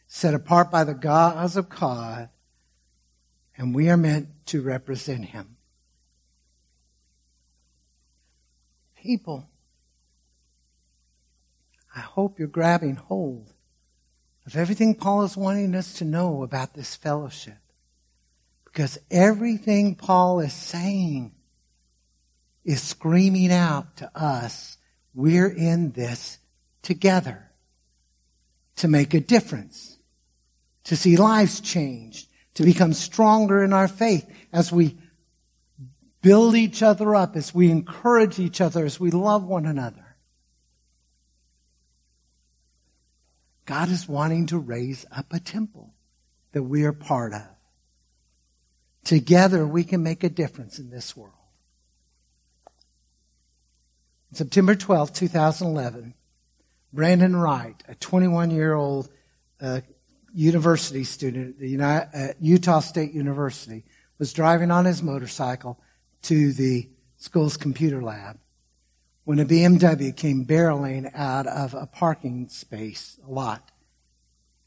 set 0.06 0.34
apart 0.34 0.70
by 0.70 0.84
the 0.84 0.94
gods 0.94 1.56
of 1.56 1.68
God, 1.68 2.28
and 3.56 3.74
we 3.74 3.88
are 3.90 3.96
meant 3.96 4.28
to 4.46 4.62
represent 4.62 5.26
Him. 5.26 5.56
people. 9.02 9.48
I 11.94 12.00
hope 12.00 12.38
you're 12.38 12.48
grabbing 12.48 12.96
hold 12.96 13.52
of 14.46 14.56
everything 14.56 14.94
Paul 14.94 15.24
is 15.24 15.36
wanting 15.36 15.74
us 15.74 15.94
to 15.94 16.04
know 16.04 16.42
about 16.42 16.74
this 16.74 16.96
fellowship. 16.96 17.58
Because 18.72 18.98
everything 19.10 19.94
Paul 19.94 20.40
is 20.40 20.52
saying 20.52 21.32
is 22.64 22.80
screaming 22.82 23.52
out 23.52 23.98
to 23.98 24.10
us, 24.14 24.78
we're 25.14 25.48
in 25.48 25.92
this 25.92 26.38
together 26.80 27.50
to 28.76 28.88
make 28.88 29.12
a 29.12 29.20
difference, 29.20 29.98
to 30.84 30.96
see 30.96 31.16
lives 31.16 31.60
changed, 31.60 32.28
to 32.54 32.64
become 32.64 32.94
stronger 32.94 33.62
in 33.62 33.74
our 33.74 33.88
faith 33.88 34.26
as 34.52 34.72
we 34.72 34.96
build 36.22 36.54
each 36.54 36.82
other 36.82 37.14
up, 37.14 37.36
as 37.36 37.54
we 37.54 37.70
encourage 37.70 38.38
each 38.38 38.60
other, 38.60 38.86
as 38.86 38.98
we 38.98 39.10
love 39.10 39.44
one 39.44 39.66
another. 39.66 40.16
God 43.66 43.90
is 43.90 44.08
wanting 44.08 44.46
to 44.46 44.58
raise 44.58 45.04
up 45.12 45.32
a 45.32 45.40
temple 45.40 45.92
that 46.52 46.62
we 46.62 46.84
are 46.84 46.92
part 46.92 47.34
of. 47.34 47.42
Together 49.04 49.66
we 49.66 49.84
can 49.84 50.02
make 50.02 50.22
a 50.22 50.28
difference 50.28 50.78
in 50.78 50.90
this 50.90 51.16
world. 51.16 51.34
On 54.30 54.36
September 54.36 54.74
12, 54.74 55.12
2011, 55.12 56.14
Brandon 56.92 57.36
Wright, 57.36 57.82
a 57.88 57.94
21 57.94 58.50
year 58.50 58.74
old 58.74 59.08
uh, 59.60 59.80
university 60.32 61.04
student 61.04 61.56
at 61.60 61.68
United, 61.68 62.08
uh, 62.14 62.32
Utah 62.40 62.80
State 62.80 63.12
University, 63.12 63.84
was 64.18 64.32
driving 64.32 64.70
on 64.70 64.84
his 64.84 65.02
motorcycle 65.02 65.78
to 66.22 66.52
the 66.52 66.88
school's 67.16 67.56
computer 67.56 68.02
lab 68.02 68.38
when 69.24 69.38
a 69.38 69.44
BMW 69.44 70.16
came 70.16 70.44
barreling 70.44 71.10
out 71.14 71.46
of 71.46 71.74
a 71.74 71.86
parking 71.86 72.48
space, 72.48 73.18
lot, 73.26 73.70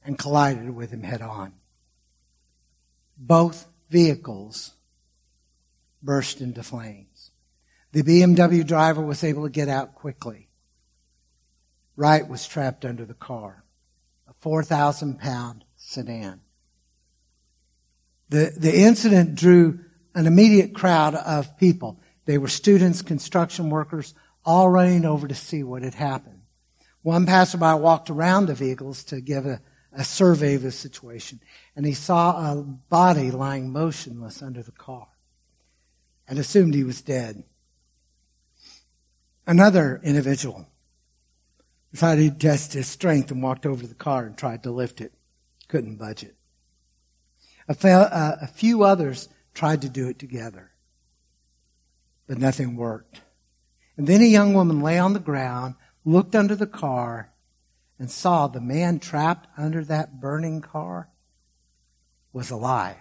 and 0.06 0.18
collided 0.18 0.76
with 0.76 0.92
him 0.92 1.04
head 1.04 1.22
on. 1.22 1.54
Both 3.18 3.68
vehicles 3.90 4.74
burst 6.02 6.42
into 6.42 6.64
flames. 6.64 7.32
The 7.92 8.04
BMW 8.04 8.66
driver 8.66 9.02
was 9.02 9.24
able 9.24 9.44
to 9.44 9.50
get 9.50 9.70
out 9.70 9.96
quickly. 9.96 10.50
Wright 11.96 12.28
was 12.28 12.48
trapped 12.48 12.84
under 12.84 13.06
the 13.06 13.14
car, 13.14 13.64
a 14.28 14.34
4,000 14.42 15.20
pound 15.20 15.64
sedan. 15.78 16.42
The, 18.30 18.54
the 18.58 18.78
incident 18.78 19.36
drew 19.36 19.80
an 20.14 20.28
immediate 20.28 20.74
crowd 20.74 21.16
of 21.16 21.58
people. 21.58 22.02
They 22.26 22.38
were 22.38 22.48
students, 22.48 23.02
construction 23.02 23.70
workers, 23.70 24.14
all 24.44 24.70
running 24.70 25.06
over 25.06 25.28
to 25.28 25.36
see 25.36 25.64
what 25.64 25.84
had 25.84 25.94
happened. 25.94 26.42
One 27.02 27.26
passerby 27.26 27.80
walked 27.80 28.10
around 28.10 28.48
the 28.48 28.56
vehicles 28.56 29.04
to 29.06 29.22
give 29.22 29.46
a, 29.46 29.62
a 29.96 30.04
survey 30.04 30.56
of 30.56 30.62
the 30.62 30.72
situation, 30.72 31.39
and 31.76 31.86
he 31.86 31.93
saw 31.93 32.52
a 32.52 32.62
body 32.62 33.32
lying 33.32 33.72
motionless 33.72 34.41
under 34.41 34.62
the 34.62 34.72
car 34.72 35.08
and 36.28 36.38
assumed 36.39 36.74
he 36.74 36.84
was 36.84 37.02
dead. 37.02 37.43
Another 39.48 40.02
individual 40.04 40.68
decided 41.91 42.39
to 42.39 42.48
test 42.48 42.74
his 42.74 42.88
strength 42.88 43.32
and 43.32 43.41
walked 43.41 43.66
over 43.66 43.82
to 43.82 43.88
the 43.88 43.96
car 43.96 44.26
and 44.26 44.38
tried 44.38 44.64
to 44.64 44.72
lift 44.72 45.02
it. 45.02 45.14
Couldn't 45.68 45.96
budge 45.96 46.24
it. 46.24 46.36
A, 47.68 47.76
a 48.41 48.48
few 48.48 48.84
others 48.84 49.30
tried 49.54 49.82
to 49.82 49.89
do 49.89 50.08
it 50.10 50.20
together, 50.20 50.72
but 52.28 52.38
nothing 52.38 52.76
worked. 52.76 53.22
And 53.98 54.08
then 54.08 54.22
a 54.22 54.26
young 54.26 54.54
woman 54.54 54.82
lay 54.82 55.00
on 55.00 55.14
the 55.14 55.20
ground, 55.20 55.76
looked 56.04 56.36
under 56.36 56.56
the 56.56 56.68
car, 56.68 57.32
and 57.98 58.12
saw 58.12 58.48
the 58.48 58.62
man 58.62 59.00
trapped 59.00 59.48
under 59.58 59.84
that 59.86 60.20
burning 60.20 60.62
car 60.62 61.10
was 62.34 62.52
alive. 62.52 62.98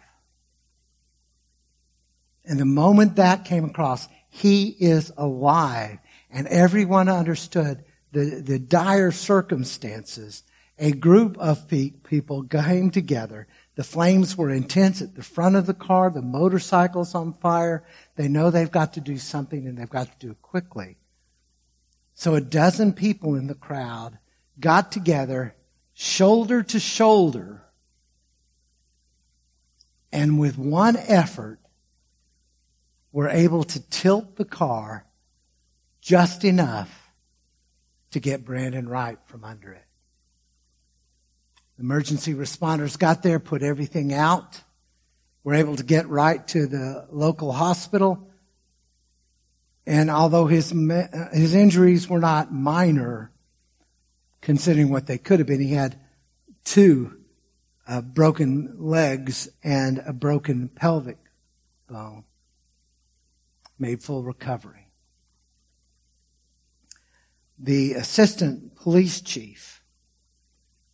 And 2.44 2.60
the 2.60 2.64
moment 2.64 3.16
that 3.16 3.44
came 3.44 3.64
across, 3.64 4.06
he 4.28 4.68
is 4.68 5.12
alive. 5.16 5.98
And 6.30 6.46
everyone 6.48 7.08
understood 7.08 7.84
the, 8.12 8.42
the 8.44 8.58
dire 8.58 9.10
circumstances. 9.10 10.42
A 10.78 10.92
group 10.92 11.38
of 11.38 11.68
people 11.68 12.44
came 12.44 12.90
together. 12.90 13.46
The 13.76 13.84
flames 13.84 14.36
were 14.36 14.50
intense 14.50 15.00
at 15.02 15.14
the 15.14 15.22
front 15.22 15.56
of 15.56 15.66
the 15.66 15.74
car. 15.74 16.10
The 16.10 16.22
motorcycle's 16.22 17.14
on 17.14 17.34
fire. 17.34 17.84
They 18.16 18.28
know 18.28 18.50
they've 18.50 18.70
got 18.70 18.92
to 18.94 19.00
do 19.00 19.18
something 19.18 19.66
and 19.66 19.78
they've 19.78 19.88
got 19.88 20.06
to 20.12 20.26
do 20.26 20.32
it 20.32 20.42
quickly. 20.42 20.96
So 22.14 22.34
a 22.34 22.40
dozen 22.40 22.92
people 22.92 23.34
in 23.34 23.48
the 23.48 23.54
crowd 23.54 24.18
got 24.58 24.92
together, 24.92 25.54
shoulder 25.94 26.62
to 26.62 26.80
shoulder, 26.80 27.62
and 30.12 30.38
with 30.38 30.56
one 30.56 30.96
effort 30.96 31.58
were 33.12 33.28
able 33.28 33.64
to 33.64 33.80
tilt 33.90 34.36
the 34.36 34.44
car 34.44 35.06
just 36.00 36.44
enough 36.44 37.10
to 38.10 38.20
get 38.20 38.44
Brandon 38.44 38.88
Wright 38.88 39.18
from 39.26 39.44
under 39.44 39.72
it. 39.72 39.84
Emergency 41.78 42.34
responders 42.34 42.96
got 42.98 43.22
there, 43.22 43.40
put 43.40 43.62
everything 43.62 44.12
out, 44.12 44.60
were 45.42 45.54
able 45.54 45.76
to 45.76 45.82
get 45.82 46.08
right 46.08 46.46
to 46.48 46.66
the 46.66 47.06
local 47.10 47.52
hospital. 47.52 48.30
And 49.86 50.10
although 50.10 50.46
his, 50.46 50.70
his 51.32 51.54
injuries 51.54 52.08
were 52.08 52.20
not 52.20 52.52
minor, 52.52 53.32
considering 54.44 54.90
what 54.90 55.06
they 55.06 55.18
could 55.18 55.40
have 55.40 55.48
been, 55.48 55.60
he 55.60 55.72
had 55.72 55.98
two 56.64 57.18
uh, 57.88 58.00
broken 58.00 58.76
legs 58.78 59.48
and 59.64 60.00
a 60.06 60.12
broken 60.12 60.68
pelvic 60.68 61.18
bone. 61.88 62.24
Made 63.78 64.02
full 64.02 64.22
recovery 64.22 64.84
the 67.58 67.94
assistant 67.94 68.74
police 68.76 69.20
chief, 69.20 69.82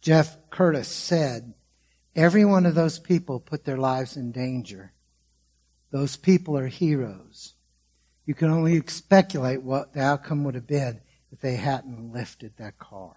Jeff 0.01 0.37
Curtis, 0.51 0.89
said, 0.89 1.55
Every 2.15 2.45
one 2.45 2.67
of 2.67 2.75
those 2.75 2.99
people 2.99 3.41
put 3.41 3.65
their 3.65 3.77
lives 3.77 4.17
in 4.17 4.33
danger. 4.33 4.93
Those 5.91 6.17
people 6.17 6.57
are 6.59 6.67
heroes. 6.67 7.55
You 8.27 8.35
can 8.35 8.51
only 8.51 8.83
speculate 8.87 9.63
what 9.63 9.95
the 9.95 10.01
outcome 10.01 10.45
would 10.45 10.55
have 10.55 10.67
been 10.67 11.01
if 11.33 11.41
they 11.41 11.55
hadn't 11.55 12.13
lifted 12.13 12.53
that 12.57 12.79
car. 12.79 13.17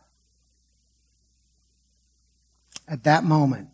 At 2.88 3.04
that 3.04 3.24
moment, 3.24 3.70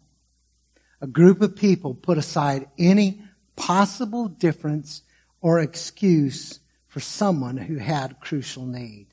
a 1.01 1.07
group 1.07 1.41
of 1.41 1.55
people 1.55 1.93
put 1.93 2.18
aside 2.18 2.68
any 2.78 3.22
possible 3.55 4.28
difference 4.28 5.01
or 5.41 5.60
excuse 5.60 6.60
for 6.88 6.99
someone 6.99 7.57
who 7.57 7.78
had 7.78 8.20
crucial 8.20 8.66
need. 8.66 9.07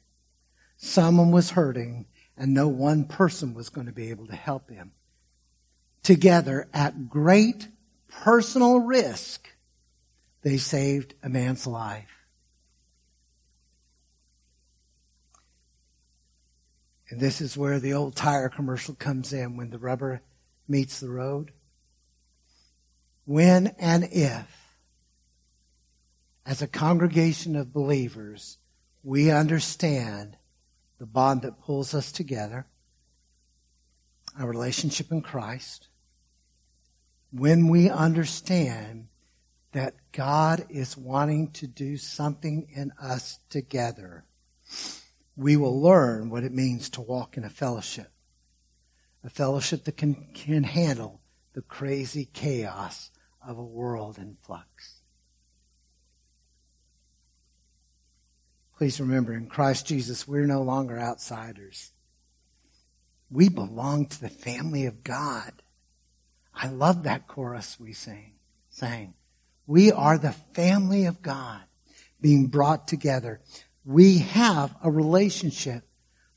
Someone 0.77 1.31
was 1.31 1.51
hurting 1.51 2.07
and 2.37 2.53
no 2.53 2.69
one 2.69 3.05
person 3.05 3.55
was 3.55 3.69
going 3.69 3.87
to 3.87 3.93
be 3.93 4.11
able 4.11 4.27
to 4.27 4.37
help 4.37 4.71
him. 4.71 4.93
Together, 6.03 6.69
at 6.73 7.09
great 7.09 7.69
personal 8.09 8.79
risk, 8.79 9.49
they 10.43 10.59
saved 10.59 11.15
a 11.23 11.29
man's 11.29 11.67
life. 11.67 12.16
And 17.09 17.21
this 17.21 17.41
is 17.41 17.57
where 17.57 17.79
the 17.79 17.93
old 17.93 18.17
tire 18.17 18.49
commercial 18.49 18.95
comes 18.95 19.33
in 19.33 19.57
when 19.57 19.71
the 19.71 19.79
rubber 19.79 20.23
meets 20.67 20.99
the 20.99 21.09
road. 21.09 21.53
When 23.25 23.69
and 23.79 24.05
if, 24.05 24.47
as 26.45 26.63
a 26.63 26.67
congregation 26.67 27.57
of 27.57 27.73
believers, 27.73 28.59
we 29.03 29.31
understand 29.31 30.37
the 30.99 31.07
bond 31.07 31.43
that 31.43 31.61
pulls 31.61 31.95
us 31.95 32.11
together, 32.11 32.67
our 34.39 34.49
relationship 34.49 35.13
in 35.13 35.23
Christ, 35.23 35.89
when 37.31 37.69
we 37.69 37.91
understand 37.91 39.09
that 39.73 39.95
God 40.13 40.67
is 40.71 40.97
wanting 40.97 41.51
to 41.53 41.67
do 41.67 41.97
something 41.97 42.67
in 42.75 42.93
us 43.01 43.39
together, 43.51 44.25
we 45.37 45.57
will 45.57 45.81
learn 45.81 46.31
what 46.31 46.45
it 46.45 46.53
means 46.53 46.89
to 46.91 47.01
walk 47.01 47.37
in 47.37 47.45
a 47.45 47.51
fellowship. 47.51 48.11
A 49.23 49.31
fellowship 49.31 49.85
that 49.85 49.97
can, 49.97 50.29
can 50.35 50.63
handle 50.63 51.21
the 51.53 51.63
crazy 51.63 52.29
chaos 52.33 53.11
of 53.47 53.59
a 53.59 53.65
world 53.65 54.19
in 54.19 54.37
flux. 54.43 55.01
Please 58.77 59.01
remember, 59.01 59.33
in 59.33 59.47
Christ 59.47 59.87
Jesus, 59.87 60.29
we're 60.29 60.47
no 60.47 60.63
longer 60.63 60.99
outsiders. 60.99 61.93
We 63.31 63.49
belong 63.49 64.07
to 64.07 64.21
the 64.21 64.29
family 64.29 64.87
of 64.87 65.03
God. 65.03 65.51
I 66.55 66.69
love 66.69 67.05
that 67.05 67.27
chorus 67.27 67.79
we 67.81 67.93
sang. 67.93 68.33
sang. 68.69 69.15
We 69.67 69.93
are 69.93 70.19
the 70.19 70.33
family 70.33 71.07
of 71.07 71.23
God 71.23 71.63
being 72.21 72.47
brought 72.47 72.87
together. 72.87 73.41
We 73.87 74.19
have 74.19 74.75
a 74.83 74.91
relationship 74.91 75.85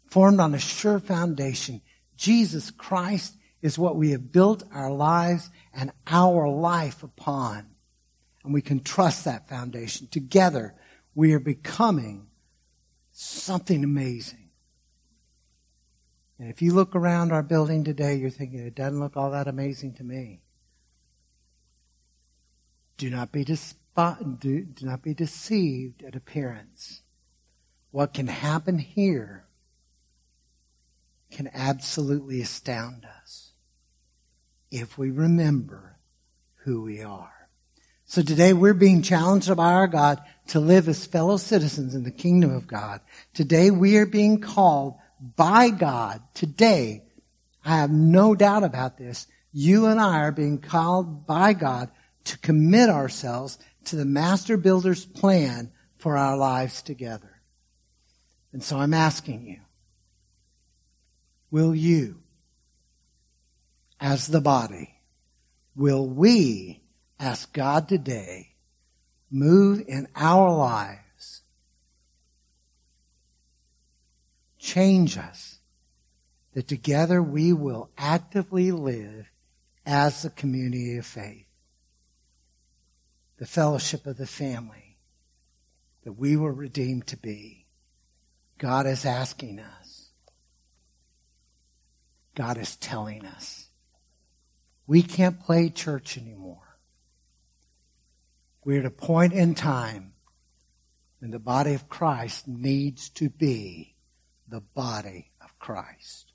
formed 0.05 0.39
on 0.39 0.53
a 0.53 0.59
sure 0.59 0.99
foundation. 0.99 1.81
Jesus 2.15 2.69
Christ 2.69 3.35
is 3.63 3.77
what 3.77 3.95
we 3.95 4.11
have 4.11 4.31
built 4.31 4.63
our 4.71 4.91
lives 4.91 5.49
and 5.73 5.91
our 6.05 6.47
life 6.47 7.01
upon. 7.01 7.65
And 8.43 8.53
we 8.53 8.61
can 8.61 8.81
trust 8.81 9.25
that 9.25 9.49
foundation. 9.49 10.07
Together, 10.07 10.75
we 11.15 11.33
are 11.33 11.39
becoming 11.39 12.27
something 13.11 13.83
amazing. 13.83 14.49
And 16.37 16.49
if 16.49 16.61
you 16.61 16.73
look 16.73 16.95
around 16.95 17.31
our 17.31 17.43
building 17.43 17.83
today, 17.83 18.15
you're 18.15 18.29
thinking, 18.29 18.59
it 18.59 18.75
doesn't 18.75 18.99
look 18.99 19.17
all 19.17 19.31
that 19.31 19.47
amazing 19.47 19.95
to 19.95 20.03
me. 20.03 20.41
Do 22.97 23.09
not 23.09 23.31
be, 23.31 23.43
do, 23.43 23.57
do 23.57 24.85
not 24.85 25.01
be 25.01 25.13
deceived 25.15 26.03
at 26.03 26.15
appearance. 26.15 27.01
What 27.91 28.13
can 28.13 28.27
happen 28.27 28.77
here 28.77 29.45
can 31.31 31.49
absolutely 31.53 32.41
astound 32.41 33.05
us 33.05 33.51
if 34.71 34.97
we 34.97 35.09
remember 35.09 35.97
who 36.63 36.83
we 36.83 37.01
are. 37.01 37.49
So 38.05 38.21
today 38.21 38.53
we're 38.53 38.73
being 38.73 39.01
challenged 39.01 39.55
by 39.55 39.73
our 39.73 39.87
God 39.87 40.19
to 40.47 40.59
live 40.59 40.87
as 40.87 41.05
fellow 41.05 41.37
citizens 41.37 41.93
in 41.93 42.03
the 42.03 42.11
kingdom 42.11 42.51
of 42.51 42.67
God. 42.67 43.01
Today 43.33 43.69
we 43.69 43.97
are 43.97 44.05
being 44.05 44.41
called 44.41 44.95
by 45.35 45.69
God. 45.69 46.21
Today, 46.33 47.03
I 47.63 47.77
have 47.77 47.91
no 47.91 48.35
doubt 48.35 48.63
about 48.63 48.97
this. 48.97 49.27
You 49.51 49.87
and 49.87 49.99
I 49.99 50.21
are 50.21 50.31
being 50.31 50.59
called 50.59 51.27
by 51.27 51.53
God 51.53 51.91
to 52.25 52.37
commit 52.39 52.89
ourselves 52.89 53.59
to 53.85 53.95
the 53.95 54.05
master 54.05 54.57
builder's 54.57 55.05
plan 55.05 55.71
for 55.97 56.17
our 56.17 56.37
lives 56.37 56.81
together. 56.81 57.28
And 58.51 58.63
so 58.63 58.77
I'm 58.77 58.93
asking 58.93 59.45
you, 59.45 59.59
will 61.51 61.75
you, 61.75 62.21
as 63.99 64.27
the 64.27 64.41
body, 64.41 64.95
will 65.75 66.07
we 66.07 66.81
ask 67.19 67.53
God 67.53 67.87
today 67.87 68.55
move 69.31 69.83
in 69.87 70.07
our 70.15 70.51
lives, 70.51 71.41
change 74.57 75.17
us, 75.17 75.59
that 76.53 76.67
together 76.67 77.21
we 77.21 77.53
will 77.53 77.89
actively 77.97 78.71
live 78.71 79.29
as 79.85 80.23
the 80.23 80.29
community 80.29 80.97
of 80.97 81.05
faith, 81.05 81.45
the 83.37 83.45
fellowship 83.45 84.05
of 84.05 84.17
the 84.17 84.27
family 84.27 84.97
that 86.03 86.13
we 86.13 86.35
were 86.35 86.53
redeemed 86.53 87.05
to 87.07 87.17
be. 87.17 87.58
God 88.59 88.85
is 88.85 89.05
asking 89.05 89.59
us. 89.59 90.09
God 92.35 92.57
is 92.57 92.75
telling 92.75 93.25
us. 93.25 93.69
We 94.85 95.01
can't 95.01 95.39
play 95.39 95.69
church 95.69 96.17
anymore. 96.17 96.77
We're 98.63 98.81
at 98.81 98.85
a 98.85 98.91
point 98.91 99.33
in 99.33 99.55
time 99.55 100.13
when 101.19 101.31
the 101.31 101.39
body 101.39 101.73
of 101.73 101.89
Christ 101.89 102.47
needs 102.47 103.09
to 103.11 103.29
be 103.29 103.95
the 104.47 104.61
body 104.61 105.31
of 105.41 105.57
Christ. 105.57 106.28